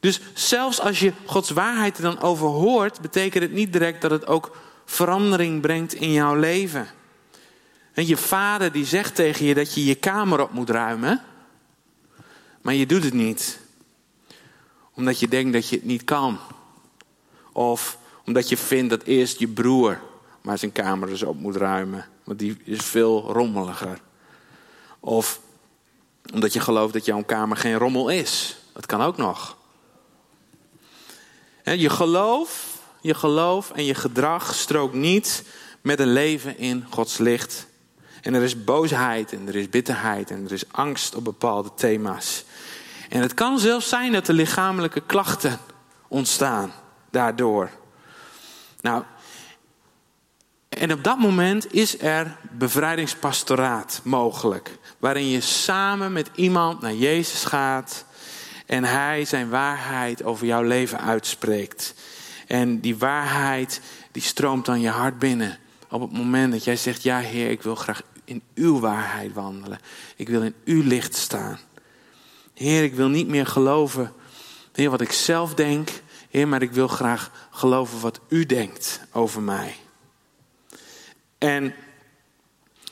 Dus 0.00 0.20
zelfs 0.34 0.80
als 0.80 1.00
je 1.00 1.12
Gods 1.24 1.50
waarheid 1.50 1.96
er 1.96 2.02
dan 2.02 2.20
over 2.20 2.46
hoort, 2.46 3.00
betekent 3.00 3.42
het 3.42 3.52
niet 3.52 3.72
direct 3.72 4.00
dat 4.00 4.10
het 4.10 4.26
ook 4.26 4.56
verandering 4.84 5.60
brengt 5.60 5.94
in 5.94 6.12
jouw 6.12 6.34
leven. 6.34 6.86
En 7.92 8.06
je 8.06 8.16
vader 8.16 8.72
die 8.72 8.84
zegt 8.84 9.14
tegen 9.14 9.46
je 9.46 9.54
dat 9.54 9.74
je 9.74 9.84
je 9.84 9.94
kamer 9.94 10.40
op 10.40 10.52
moet 10.52 10.70
ruimen, 10.70 11.22
maar 12.60 12.74
je 12.74 12.86
doet 12.86 13.04
het 13.04 13.14
niet. 13.14 13.60
Omdat 14.92 15.20
je 15.20 15.28
denkt 15.28 15.52
dat 15.52 15.68
je 15.68 15.76
het 15.76 15.84
niet 15.84 16.04
kan. 16.04 16.38
Of 17.52 17.98
omdat 18.26 18.48
je 18.48 18.56
vindt 18.56 18.90
dat 18.90 19.02
eerst 19.02 19.38
je 19.38 19.48
broer 19.48 20.00
maar 20.44 20.58
zijn 20.58 20.72
kamer 20.72 21.08
dus 21.08 21.22
op 21.22 21.38
moet 21.38 21.56
ruimen. 21.56 22.06
Want 22.24 22.38
die 22.38 22.56
is 22.64 22.84
veel 22.84 23.32
rommeliger. 23.32 24.00
Of 25.04 25.40
omdat 26.32 26.52
je 26.52 26.60
gelooft 26.60 26.92
dat 26.92 27.04
jouw 27.04 27.22
kamer 27.22 27.56
geen 27.56 27.74
rommel 27.74 28.08
is. 28.08 28.56
Dat 28.72 28.86
kan 28.86 29.02
ook 29.02 29.16
nog. 29.16 29.56
Je 31.64 31.90
geloof, 31.90 32.78
je 33.00 33.14
geloof 33.14 33.70
en 33.70 33.84
je 33.84 33.94
gedrag 33.94 34.54
strookt 34.54 34.94
niet 34.94 35.44
met 35.80 36.00
een 36.00 36.12
leven 36.12 36.58
in 36.58 36.86
Gods 36.90 37.18
licht. 37.18 37.66
En 38.22 38.34
er 38.34 38.42
is 38.42 38.64
boosheid 38.64 39.32
en 39.32 39.48
er 39.48 39.56
is 39.56 39.68
bitterheid 39.68 40.30
en 40.30 40.44
er 40.44 40.52
is 40.52 40.72
angst 40.72 41.14
op 41.14 41.24
bepaalde 41.24 41.70
thema's. 41.74 42.44
En 43.08 43.20
het 43.20 43.34
kan 43.34 43.58
zelfs 43.58 43.88
zijn 43.88 44.12
dat 44.12 44.28
er 44.28 44.34
lichamelijke 44.34 45.00
klachten 45.00 45.58
ontstaan 46.08 46.72
daardoor. 47.10 47.70
Nou, 48.80 49.02
en 50.84 50.92
op 50.92 51.04
dat 51.04 51.18
moment 51.18 51.74
is 51.74 52.00
er 52.00 52.36
bevrijdingspastoraat 52.50 54.00
mogelijk. 54.02 54.78
Waarin 54.98 55.28
je 55.28 55.40
samen 55.40 56.12
met 56.12 56.30
iemand 56.34 56.80
naar 56.80 56.94
Jezus 56.94 57.44
gaat. 57.44 58.04
En 58.66 58.84
hij 58.84 59.24
zijn 59.24 59.48
waarheid 59.48 60.24
over 60.24 60.46
jouw 60.46 60.62
leven 60.62 61.00
uitspreekt. 61.00 61.94
En 62.46 62.80
die 62.80 62.96
waarheid 62.96 63.80
die 64.12 64.22
stroomt 64.22 64.66
dan 64.66 64.80
je 64.80 64.88
hart 64.88 65.18
binnen. 65.18 65.58
Op 65.90 66.00
het 66.00 66.12
moment 66.12 66.52
dat 66.52 66.64
jij 66.64 66.76
zegt, 66.76 67.02
ja 67.02 67.18
Heer, 67.18 67.50
ik 67.50 67.62
wil 67.62 67.74
graag 67.74 68.02
in 68.24 68.42
uw 68.54 68.80
waarheid 68.80 69.32
wandelen. 69.32 69.78
Ik 70.16 70.28
wil 70.28 70.42
in 70.42 70.54
uw 70.64 70.82
licht 70.82 71.14
staan. 71.14 71.58
Heer, 72.54 72.82
ik 72.82 72.94
wil 72.94 73.08
niet 73.08 73.28
meer 73.28 73.46
geloven, 73.46 74.12
Heer, 74.72 74.90
wat 74.90 75.00
ik 75.00 75.12
zelf 75.12 75.54
denk. 75.54 75.88
Heer, 76.30 76.48
maar 76.48 76.62
ik 76.62 76.72
wil 76.72 76.88
graag 76.88 77.30
geloven 77.50 78.00
wat 78.00 78.20
u 78.28 78.46
denkt 78.46 79.00
over 79.12 79.42
mij. 79.42 79.74
En 81.38 81.74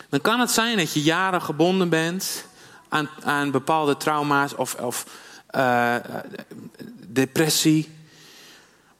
dan 0.08 0.20
kan 0.20 0.40
het 0.40 0.50
zijn 0.50 0.76
dat 0.76 0.92
je 0.92 1.02
jaren 1.02 1.42
gebonden 1.42 1.88
bent 1.88 2.44
aan, 2.88 3.08
aan 3.22 3.50
bepaalde 3.50 3.96
trauma's 3.96 4.56
of, 4.56 4.74
of 4.74 5.06
uh, 5.56 5.96
depressie. 7.06 7.90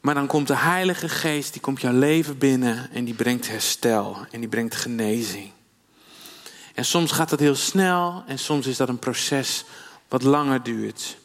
Maar 0.00 0.14
dan 0.14 0.26
komt 0.26 0.46
de 0.46 0.56
Heilige 0.56 1.08
Geest, 1.08 1.52
die 1.52 1.60
komt 1.60 1.80
jouw 1.80 1.92
leven 1.98 2.38
binnen 2.38 2.90
en 2.92 3.04
die 3.04 3.14
brengt 3.14 3.48
herstel 3.48 4.16
en 4.30 4.40
die 4.40 4.48
brengt 4.48 4.74
genezing. 4.74 5.50
En 6.74 6.84
soms 6.84 7.12
gaat 7.12 7.30
dat 7.30 7.40
heel 7.40 7.54
snel 7.54 8.24
en 8.26 8.38
soms 8.38 8.66
is 8.66 8.76
dat 8.76 8.88
een 8.88 8.98
proces 8.98 9.64
wat 10.08 10.22
langer 10.22 10.62
duurt. 10.62 11.16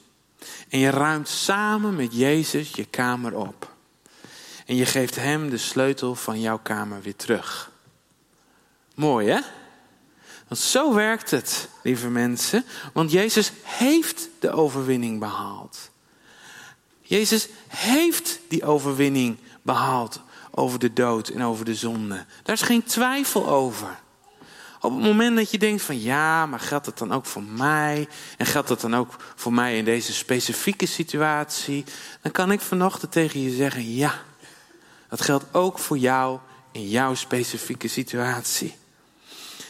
En 0.69 0.79
je 0.79 0.89
ruimt 0.89 1.27
samen 1.27 1.95
met 1.95 2.15
Jezus 2.15 2.71
je 2.71 2.85
kamer 2.85 3.35
op. 3.35 3.75
En 4.65 4.75
je 4.75 4.85
geeft 4.85 5.15
Hem 5.15 5.49
de 5.49 5.57
sleutel 5.57 6.15
van 6.15 6.41
jouw 6.41 6.59
kamer 6.59 7.01
weer 7.01 7.15
terug. 7.15 7.71
Mooi 8.97 9.27
hè? 9.27 9.39
Want 10.47 10.61
zo 10.61 10.93
werkt 10.93 11.31
het, 11.31 11.69
lieve 11.83 12.09
mensen. 12.09 12.65
Want 12.93 13.11
Jezus 13.11 13.51
heeft 13.63 14.29
de 14.39 14.51
overwinning 14.51 15.19
behaald. 15.19 15.89
Jezus 17.01 17.47
heeft 17.67 18.39
die 18.47 18.63
overwinning 18.63 19.37
behaald 19.61 20.21
over 20.51 20.79
de 20.79 20.93
dood 20.93 21.27
en 21.27 21.43
over 21.43 21.65
de 21.65 21.75
zonde. 21.75 22.25
Daar 22.43 22.55
is 22.55 22.61
geen 22.61 22.83
twijfel 22.83 23.47
over. 23.47 23.99
Op 24.81 24.91
het 24.91 25.03
moment 25.03 25.35
dat 25.35 25.51
je 25.51 25.57
denkt 25.57 25.81
van 25.81 26.01
ja, 26.01 26.45
maar 26.45 26.59
geldt 26.59 26.85
dat 26.85 26.97
dan 26.97 27.11
ook 27.11 27.25
voor 27.25 27.43
mij? 27.43 28.07
En 28.37 28.45
geldt 28.45 28.67
dat 28.67 28.81
dan 28.81 28.95
ook 28.95 29.15
voor 29.35 29.53
mij 29.53 29.77
in 29.77 29.85
deze 29.85 30.13
specifieke 30.13 30.85
situatie? 30.85 31.85
Dan 32.21 32.31
kan 32.31 32.51
ik 32.51 32.61
vanochtend 32.61 33.11
tegen 33.11 33.41
je 33.41 33.55
zeggen 33.55 33.93
ja. 33.93 34.13
Dat 35.09 35.21
geldt 35.21 35.45
ook 35.51 35.79
voor 35.79 35.97
jou 35.97 36.39
in 36.71 36.89
jouw 36.89 37.13
specifieke 37.13 37.87
situatie. 37.87 38.75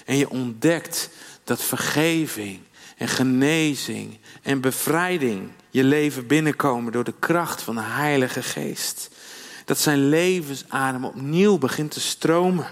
En 0.08 0.18
je 0.18 0.30
ontdekt 0.30 1.10
dat 1.44 1.64
vergeving 1.64 2.60
en 2.98 3.08
genezing 3.08 4.18
en 4.42 4.62
bevrijding 4.62 5.50
je 5.70 5.84
leven 5.84 6.28
binnenkomen 6.28 6.92
door 6.92 7.04
de 7.04 7.14
kracht 7.20 7.62
van 7.62 7.76
de 7.76 7.82
Heilige 7.82 8.44
Geest. 8.44 9.10
Dat 9.66 9.80
zijn 9.80 10.10
levensadem 10.10 11.06
opnieuw 11.06 11.58
begint 11.58 11.92
te 11.92 12.00
stromen. 12.00 12.68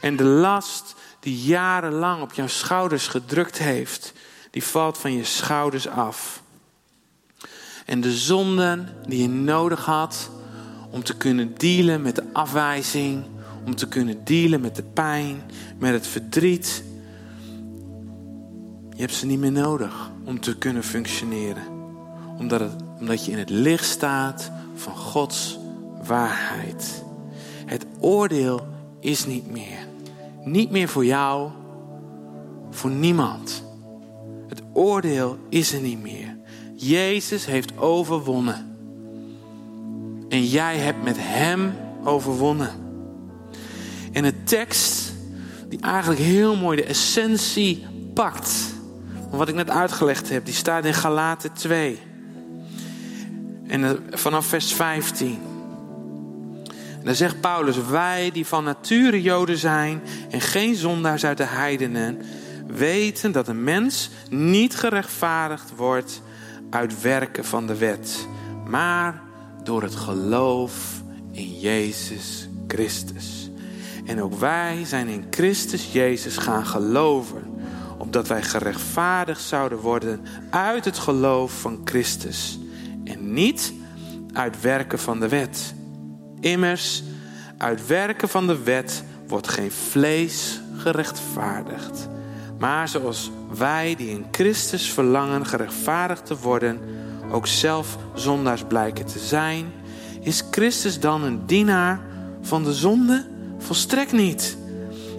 En 0.00 0.16
de 0.16 0.24
last 0.24 0.94
die 1.20 1.38
jarenlang 1.38 2.22
op 2.22 2.32
jouw 2.32 2.46
schouders 2.46 3.06
gedrukt 3.06 3.58
heeft, 3.58 4.12
die 4.50 4.64
valt 4.64 4.98
van 4.98 5.12
je 5.12 5.24
schouders 5.24 5.88
af. 5.88 6.42
En 7.84 8.00
de 8.00 8.12
zonden 8.12 8.96
die 9.06 9.22
je 9.22 9.28
nodig 9.28 9.84
had 9.84 10.30
om 10.90 11.02
te 11.02 11.16
kunnen 11.16 11.54
dealen 11.58 12.02
met 12.02 12.14
de 12.14 12.24
afwijzing, 12.32 13.24
om 13.66 13.74
te 13.74 13.88
kunnen 13.88 14.24
dealen 14.24 14.60
met 14.60 14.76
de 14.76 14.82
pijn, 14.82 15.42
met 15.78 15.92
het 15.92 16.06
verdriet. 16.06 16.84
Je 18.90 19.00
hebt 19.00 19.14
ze 19.14 19.26
niet 19.26 19.38
meer 19.38 19.52
nodig 19.52 20.10
om 20.24 20.40
te 20.40 20.58
kunnen 20.58 20.82
functioneren. 20.82 21.62
Omdat, 22.38 22.60
het, 22.60 22.72
omdat 23.00 23.24
je 23.24 23.32
in 23.32 23.38
het 23.38 23.50
licht 23.50 23.84
staat 23.84 24.50
van 24.74 24.96
Gods 24.96 25.58
waarheid. 26.06 27.04
Het 27.66 27.86
oordeel 27.98 28.66
is 29.00 29.26
niet 29.26 29.50
meer. 29.50 29.86
Niet 30.44 30.70
meer 30.70 30.88
voor 30.88 31.04
jou, 31.04 31.50
voor 32.70 32.90
niemand. 32.90 33.64
Het 34.48 34.62
oordeel 34.72 35.38
is 35.48 35.72
er 35.72 35.80
niet 35.80 36.02
meer. 36.02 36.36
Jezus 36.74 37.46
heeft 37.46 37.78
overwonnen. 37.78 38.76
En 40.28 40.44
jij 40.44 40.76
hebt 40.76 41.02
met 41.02 41.16
Hem 41.18 41.72
overwonnen. 42.04 42.83
En 44.14 44.22
de 44.22 44.42
tekst 44.42 45.12
die 45.68 45.80
eigenlijk 45.80 46.20
heel 46.20 46.56
mooi 46.56 46.76
de 46.76 46.84
essentie 46.84 47.86
pakt. 48.14 48.54
Van 49.28 49.38
wat 49.38 49.48
ik 49.48 49.54
net 49.54 49.70
uitgelegd 49.70 50.28
heb, 50.28 50.44
die 50.44 50.54
staat 50.54 50.84
in 50.84 50.94
Galaten 50.94 51.52
2. 51.52 51.98
En 53.66 54.04
vanaf 54.10 54.46
vers 54.46 54.72
15. 54.72 55.38
En 57.04 57.16
zegt 57.16 57.40
Paulus: 57.40 57.76
Wij 57.90 58.30
die 58.32 58.46
van 58.46 58.64
nature 58.64 59.22
Joden 59.22 59.58
zijn 59.58 60.02
en 60.30 60.40
geen 60.40 60.74
zondaars 60.74 61.24
uit 61.24 61.36
de 61.36 61.46
heidenen, 61.46 62.18
weten 62.66 63.32
dat 63.32 63.48
een 63.48 63.64
mens 63.64 64.10
niet 64.30 64.76
gerechtvaardigd 64.76 65.72
wordt 65.76 66.22
uit 66.70 67.00
werken 67.00 67.44
van 67.44 67.66
de 67.66 67.76
wet, 67.76 68.26
maar 68.66 69.22
door 69.62 69.82
het 69.82 69.94
geloof 69.94 71.02
in 71.32 71.58
Jezus 71.58 72.48
Christus. 72.66 73.43
En 74.04 74.22
ook 74.22 74.34
wij 74.34 74.84
zijn 74.84 75.08
in 75.08 75.26
Christus 75.30 75.92
Jezus 75.92 76.36
gaan 76.36 76.66
geloven, 76.66 77.42
opdat 77.98 78.28
wij 78.28 78.42
gerechtvaardigd 78.42 79.42
zouden 79.42 79.78
worden 79.78 80.20
uit 80.50 80.84
het 80.84 80.98
geloof 80.98 81.60
van 81.60 81.80
Christus 81.84 82.58
en 83.04 83.32
niet 83.32 83.72
uit 84.32 84.60
werken 84.60 84.98
van 84.98 85.20
de 85.20 85.28
wet. 85.28 85.74
Immers, 86.40 87.02
uit 87.58 87.86
werken 87.86 88.28
van 88.28 88.46
de 88.46 88.62
wet 88.62 89.04
wordt 89.26 89.48
geen 89.48 89.70
vlees 89.72 90.60
gerechtvaardigd. 90.76 92.08
Maar 92.58 92.88
zoals 92.88 93.30
wij 93.58 93.94
die 93.96 94.10
in 94.10 94.26
Christus 94.30 94.92
verlangen 94.92 95.46
gerechtvaardigd 95.46 96.26
te 96.26 96.36
worden, 96.36 96.78
ook 97.30 97.46
zelf 97.46 97.96
zondaars 98.14 98.62
blijken 98.68 99.06
te 99.06 99.18
zijn, 99.18 99.72
is 100.20 100.42
Christus 100.50 101.00
dan 101.00 101.22
een 101.22 101.46
dienaar 101.46 102.00
van 102.40 102.64
de 102.64 102.72
zonde? 102.72 103.26
Volstrekt 103.64 104.12
niet. 104.12 104.56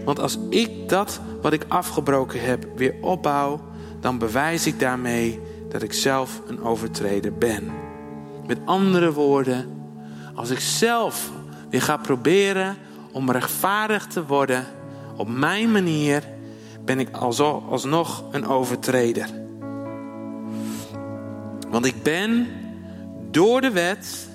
Want 0.03 0.19
als 0.19 0.37
ik 0.49 0.89
dat 0.89 1.19
wat 1.41 1.53
ik 1.53 1.65
afgebroken 1.67 2.41
heb 2.41 2.67
weer 2.75 2.95
opbouw, 3.01 3.61
dan 3.99 4.17
bewijs 4.17 4.67
ik 4.67 4.79
daarmee 4.79 5.39
dat 5.69 5.81
ik 5.81 5.93
zelf 5.93 6.41
een 6.47 6.63
overtreder 6.63 7.33
ben. 7.33 7.71
Met 8.47 8.57
andere 8.65 9.13
woorden, 9.13 9.69
als 10.35 10.49
ik 10.49 10.59
zelf 10.59 11.31
weer 11.69 11.81
ga 11.81 11.97
proberen 11.97 12.75
om 13.11 13.31
rechtvaardig 13.31 14.07
te 14.07 14.25
worden 14.25 14.65
op 15.15 15.27
mijn 15.27 15.71
manier, 15.71 16.23
ben 16.85 16.99
ik 16.99 17.09
alsnog 17.69 18.23
een 18.31 18.47
overtreder. 18.47 19.29
Want 21.69 21.85
ik 21.85 22.03
ben 22.03 22.47
door 23.31 23.61
de 23.61 23.71
wet 23.71 24.29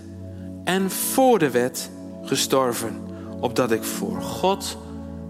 en 0.64 0.90
voor 0.90 1.38
de 1.38 1.50
wet 1.50 1.90
gestorven, 2.22 3.09
opdat 3.40 3.72
ik 3.72 3.82
voor 3.82 4.22
God 4.22 4.78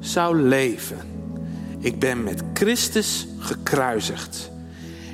zou 0.01 0.43
leven. 0.43 0.99
Ik 1.79 1.99
ben 1.99 2.23
met 2.23 2.43
Christus 2.53 3.27
gekruisigd. 3.39 4.51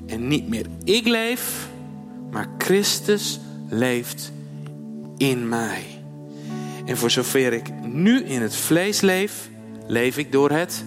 En 0.07 0.29
niet 0.29 0.49
meer 0.49 0.67
ik 0.85 1.07
leef, 1.07 1.69
maar 2.31 2.49
Christus 2.59 3.41
leeft 3.69 4.33
in 5.17 5.49
mij. 5.49 5.85
En 6.85 6.97
voor 6.97 7.11
zover 7.11 7.53
ik 7.53 7.83
nu 7.83 8.25
in 8.25 8.43
het 8.43 8.57
vlees 8.57 9.01
leef, 9.01 9.49
leef 9.87 10.19
ik 10.19 10.33
door 10.33 10.51
het 10.51 10.85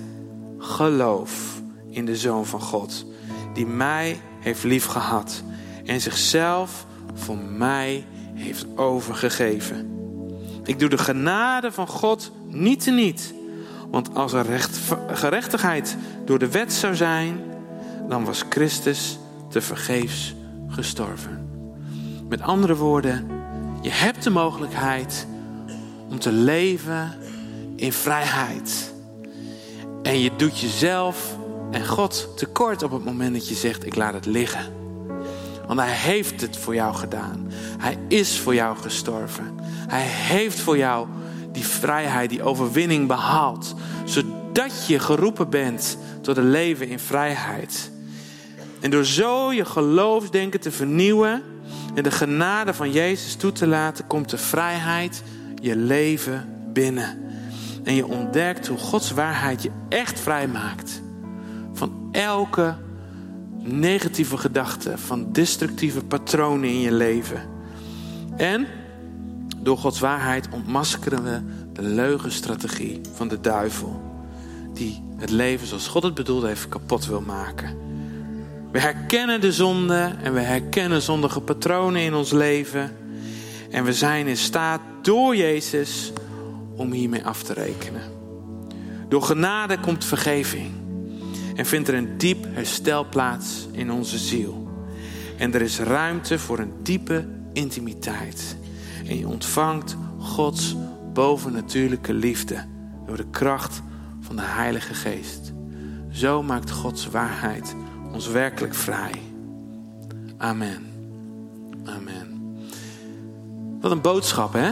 geloof 0.57 1.61
in 1.89 2.05
de 2.05 2.15
Zoon 2.15 2.45
van 2.45 2.61
God, 2.61 3.05
die 3.53 3.65
mij 3.65 4.19
heeft 4.39 4.63
liefgehad 4.63 5.43
en 5.85 6.01
zichzelf 6.01 6.85
voor 7.13 7.37
mij 7.37 8.05
heeft 8.33 8.65
overgegeven. 8.75 9.98
Ik 10.69 10.79
doe 10.79 10.89
de 10.89 10.97
genade 10.97 11.71
van 11.71 11.87
God 11.87 12.31
niet 12.47 12.83
te 12.83 12.91
niet. 12.91 13.33
Want 13.91 14.15
als 14.15 14.33
er 14.33 14.45
recht, 14.45 14.79
gerechtigheid 15.07 15.97
door 16.25 16.39
de 16.39 16.51
wet 16.51 16.73
zou 16.73 16.95
zijn, 16.95 17.41
dan 18.09 18.25
was 18.25 18.43
Christus 18.49 19.19
te 19.47 19.61
vergeefs 19.61 20.35
gestorven. 20.67 21.49
Met 22.27 22.41
andere 22.41 22.75
woorden, 22.75 23.27
je 23.81 23.89
hebt 23.89 24.23
de 24.23 24.29
mogelijkheid 24.29 25.27
om 26.09 26.19
te 26.19 26.31
leven 26.31 27.17
in 27.75 27.93
vrijheid. 27.93 28.93
En 30.03 30.19
je 30.19 30.31
doet 30.35 30.59
jezelf 30.59 31.37
en 31.71 31.87
God 31.87 32.29
tekort 32.35 32.83
op 32.83 32.91
het 32.91 33.05
moment 33.05 33.33
dat 33.33 33.47
je 33.47 33.55
zegt: 33.55 33.85
Ik 33.85 33.95
laat 33.95 34.13
het 34.13 34.25
liggen. 34.25 34.78
Want 35.69 35.81
Hij 35.81 35.93
heeft 35.93 36.41
het 36.41 36.57
voor 36.57 36.75
jou 36.75 36.95
gedaan. 36.95 37.51
Hij 37.77 37.97
is 38.07 38.39
voor 38.39 38.53
jou 38.53 38.77
gestorven. 38.77 39.59
Hij 39.87 40.01
heeft 40.05 40.59
voor 40.59 40.77
jou 40.77 41.07
die 41.51 41.65
vrijheid, 41.65 42.29
die 42.29 42.43
overwinning 42.43 43.07
behaald. 43.07 43.75
Zodat 44.05 44.87
je 44.87 44.99
geroepen 44.99 45.49
bent 45.49 45.97
tot 46.21 46.37
een 46.37 46.49
leven 46.49 46.87
in 46.87 46.99
vrijheid. 46.99 47.91
En 48.79 48.91
door 48.91 49.05
zo 49.05 49.53
je 49.53 49.65
geloofsdenken 49.65 50.59
te 50.59 50.71
vernieuwen 50.71 51.43
en 51.95 52.03
de 52.03 52.11
genade 52.11 52.73
van 52.73 52.91
Jezus 52.91 53.35
toe 53.35 53.51
te 53.51 53.67
laten, 53.67 54.07
komt 54.07 54.29
de 54.29 54.37
vrijheid 54.37 55.23
je 55.61 55.75
leven 55.75 56.49
binnen. 56.73 57.23
En 57.83 57.95
je 57.95 58.07
ontdekt 58.07 58.67
hoe 58.67 58.77
Gods 58.77 59.11
waarheid 59.11 59.61
je 59.63 59.71
echt 59.89 60.19
vrij 60.19 60.47
maakt 60.47 61.01
van 61.73 62.09
elke 62.11 62.75
negatieve 63.71 64.37
gedachte, 64.37 64.97
van 64.97 65.31
destructieve 65.31 66.03
patronen 66.03 66.69
in 66.69 66.79
je 66.79 66.91
leven. 66.91 67.41
En 68.37 68.67
door 69.57 69.77
Gods 69.77 69.99
waarheid 69.99 70.47
ontmaskeren 70.51 71.23
we 71.23 71.41
de 71.73 71.81
leugenstrategie 71.81 73.01
van 73.13 73.27
de 73.27 73.41
duivel, 73.41 74.01
die 74.73 75.03
het 75.17 75.29
leven 75.29 75.67
zoals 75.67 75.87
God 75.87 76.03
het 76.03 76.13
bedoeld 76.13 76.43
heeft 76.43 76.69
kapot 76.69 77.05
wil 77.05 77.21
maken. 77.21 77.77
We 78.71 78.79
herkennen 78.79 79.41
de 79.41 79.51
zonde 79.51 80.15
en 80.23 80.33
we 80.33 80.39
herkennen 80.39 81.01
zondige 81.01 81.41
patronen 81.41 82.01
in 82.01 82.13
ons 82.13 82.31
leven. 82.31 82.91
En 83.69 83.83
we 83.83 83.93
zijn 83.93 84.27
in 84.27 84.37
staat 84.37 84.81
door 85.01 85.35
Jezus 85.35 86.11
om 86.75 86.91
hiermee 86.91 87.25
af 87.25 87.43
te 87.43 87.53
rekenen. 87.53 88.01
Door 89.07 89.21
genade 89.21 89.79
komt 89.79 90.05
vergeving. 90.05 90.71
En 91.59 91.65
vindt 91.65 91.87
er 91.87 91.93
een 91.93 92.17
diep 92.17 92.45
herstel 92.49 93.05
plaats 93.09 93.67
in 93.71 93.91
onze 93.91 94.17
ziel. 94.17 94.67
En 95.37 95.53
er 95.53 95.61
is 95.61 95.79
ruimte 95.79 96.39
voor 96.39 96.59
een 96.59 96.73
diepe 96.83 97.27
intimiteit. 97.53 98.57
En 99.07 99.17
je 99.17 99.27
ontvangt 99.27 99.95
Gods 100.19 100.75
bovennatuurlijke 101.13 102.13
liefde 102.13 102.65
door 103.05 103.17
de 103.17 103.29
kracht 103.29 103.81
van 104.19 104.35
de 104.35 104.41
Heilige 104.41 104.93
Geest. 104.93 105.53
Zo 106.11 106.43
maakt 106.43 106.71
Gods 106.71 107.07
waarheid 107.07 107.75
ons 108.13 108.27
werkelijk 108.27 108.75
vrij. 108.75 109.21
Amen. 110.37 110.85
Amen. 111.85 112.57
Wat 113.81 113.91
een 113.91 114.01
boodschap, 114.01 114.53
hè? 114.53 114.71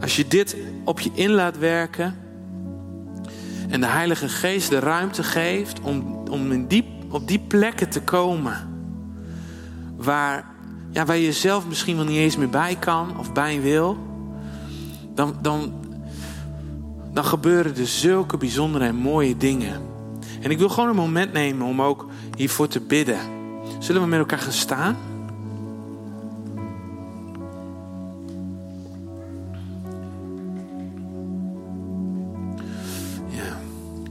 Als 0.00 0.16
je 0.16 0.28
dit 0.28 0.56
op 0.84 1.00
je 1.00 1.10
in 1.14 1.30
laat 1.30 1.58
werken 1.58 2.14
en 3.70 3.80
de 3.80 3.86
Heilige 3.86 4.28
Geest 4.28 4.70
de 4.70 4.78
ruimte 4.78 5.22
geeft 5.22 5.80
om, 5.80 6.22
om 6.30 6.52
in 6.52 6.66
die, 6.66 6.84
op 7.08 7.28
die 7.28 7.38
plekken 7.38 7.88
te 7.88 8.02
komen 8.02 8.68
waar, 9.96 10.44
ja, 10.90 11.04
waar 11.04 11.16
je 11.16 11.32
zelf 11.32 11.66
misschien 11.66 11.96
wel 11.96 12.04
niet 12.04 12.16
eens 12.16 12.36
meer 12.36 12.50
bij 12.50 12.76
kan 12.78 13.18
of 13.18 13.32
bij 13.32 13.60
wil, 13.60 13.98
dan, 15.14 15.34
dan, 15.42 15.72
dan 17.12 17.24
gebeuren 17.24 17.76
er 17.76 17.86
zulke 17.86 18.36
bijzondere 18.36 18.84
en 18.84 18.94
mooie 18.94 19.36
dingen. 19.36 19.80
En 20.40 20.50
ik 20.50 20.58
wil 20.58 20.68
gewoon 20.68 20.88
een 20.88 20.96
moment 20.96 21.32
nemen 21.32 21.66
om 21.66 21.82
ook 21.82 22.06
hiervoor 22.36 22.68
te 22.68 22.80
bidden. 22.80 23.18
Zullen 23.78 24.02
we 24.02 24.08
met 24.08 24.18
elkaar 24.18 24.38
gaan 24.38 24.52
staan? 24.52 24.96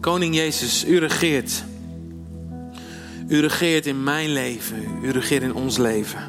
Koning 0.10 0.36
Jezus, 0.36 0.86
u 0.86 0.98
regeert. 0.98 1.63
U 3.28 3.39
regeert 3.39 3.86
in 3.86 4.04
mijn 4.04 4.30
leven. 4.30 4.84
U 5.02 5.12
regeert 5.12 5.43
in 5.43 5.54
ons 5.54 5.78
leven. 5.78 6.19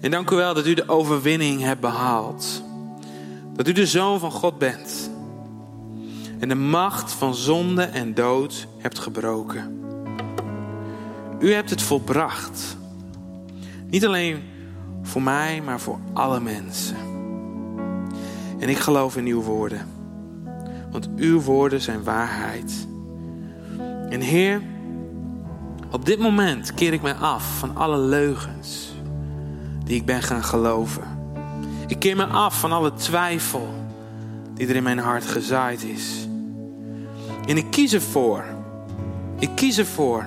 En 0.00 0.10
dank 0.10 0.30
u 0.30 0.36
wel 0.36 0.54
dat 0.54 0.66
u 0.66 0.74
de 0.74 0.88
overwinning 0.88 1.60
hebt 1.60 1.80
behaald. 1.80 2.62
Dat 3.54 3.68
u 3.68 3.72
de 3.72 3.86
zoon 3.86 4.20
van 4.20 4.30
God 4.30 4.58
bent. 4.58 5.10
En 6.38 6.48
de 6.48 6.54
macht 6.54 7.12
van 7.12 7.34
zonde 7.34 7.82
en 7.82 8.14
dood 8.14 8.66
hebt 8.78 8.98
gebroken. 8.98 9.80
U 11.40 11.52
hebt 11.52 11.70
het 11.70 11.82
volbracht. 11.82 12.76
Niet 13.90 14.06
alleen 14.06 14.42
voor 15.02 15.22
mij, 15.22 15.62
maar 15.64 15.80
voor 15.80 15.98
alle 16.12 16.40
mensen. 16.40 16.96
En 18.58 18.68
ik 18.68 18.78
geloof 18.78 19.16
in 19.16 19.26
uw 19.26 19.42
woorden. 19.42 19.99
Want 20.90 21.08
uw 21.16 21.40
woorden 21.40 21.80
zijn 21.80 22.04
waarheid. 22.04 22.86
En 24.08 24.20
Heer, 24.20 24.62
op 25.90 26.04
dit 26.04 26.18
moment 26.18 26.74
keer 26.74 26.92
ik 26.92 27.02
mij 27.02 27.14
af 27.14 27.58
van 27.58 27.76
alle 27.76 27.98
leugens 27.98 28.92
die 29.84 29.96
ik 29.96 30.04
ben 30.04 30.22
gaan 30.22 30.44
geloven. 30.44 31.02
Ik 31.86 31.98
keer 31.98 32.16
me 32.16 32.26
af 32.26 32.60
van 32.60 32.72
alle 32.72 32.92
twijfel 32.94 33.74
die 34.54 34.68
er 34.68 34.76
in 34.76 34.82
mijn 34.82 34.98
hart 34.98 35.26
gezaaid 35.26 35.82
is. 35.82 36.28
En 37.46 37.56
ik 37.56 37.70
kies 37.70 37.92
ervoor, 37.92 38.44
ik 39.38 39.50
kies 39.54 39.78
ervoor 39.78 40.26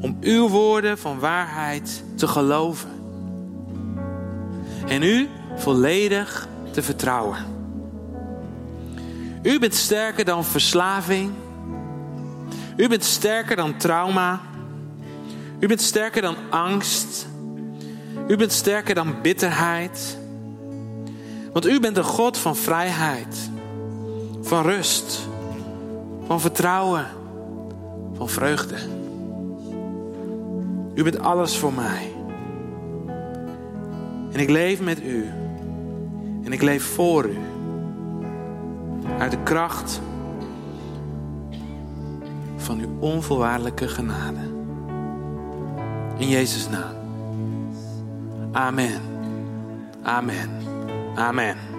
om 0.00 0.16
uw 0.20 0.48
woorden 0.48 0.98
van 0.98 1.18
waarheid 1.18 2.04
te 2.14 2.26
geloven. 2.26 2.90
En 4.86 5.02
u 5.02 5.28
volledig 5.56 6.48
te 6.70 6.82
vertrouwen. 6.82 7.53
U 9.44 9.58
bent 9.58 9.74
sterker 9.74 10.24
dan 10.24 10.44
verslaving. 10.44 11.32
U 12.76 12.88
bent 12.88 13.04
sterker 13.04 13.56
dan 13.56 13.76
trauma. 13.76 14.40
U 15.58 15.66
bent 15.66 15.80
sterker 15.80 16.22
dan 16.22 16.36
angst. 16.50 17.26
U 18.28 18.36
bent 18.36 18.52
sterker 18.52 18.94
dan 18.94 19.14
bitterheid. 19.22 20.18
Want 21.52 21.66
u 21.66 21.80
bent 21.80 21.94
de 21.94 22.02
God 22.02 22.38
van 22.38 22.56
vrijheid, 22.56 23.50
van 24.40 24.62
rust, 24.62 25.28
van 26.26 26.40
vertrouwen, 26.40 27.06
van 28.16 28.28
vreugde. 28.28 28.76
U 30.94 31.02
bent 31.02 31.18
alles 31.18 31.56
voor 31.56 31.72
mij. 31.72 32.12
En 34.32 34.40
ik 34.40 34.50
leef 34.50 34.80
met 34.80 35.02
u. 35.02 35.28
En 36.44 36.52
ik 36.52 36.62
leef 36.62 36.84
voor 36.84 37.24
u. 37.24 37.53
Uit 39.18 39.30
de 39.30 39.42
kracht 39.42 40.00
van 42.56 42.78
uw 42.78 42.98
onvoorwaardelijke 42.98 43.88
genade. 43.88 44.52
In 46.16 46.28
Jezus' 46.28 46.68
naam. 46.68 46.94
Amen. 48.52 49.00
Amen. 50.02 50.50
Amen. 51.14 51.73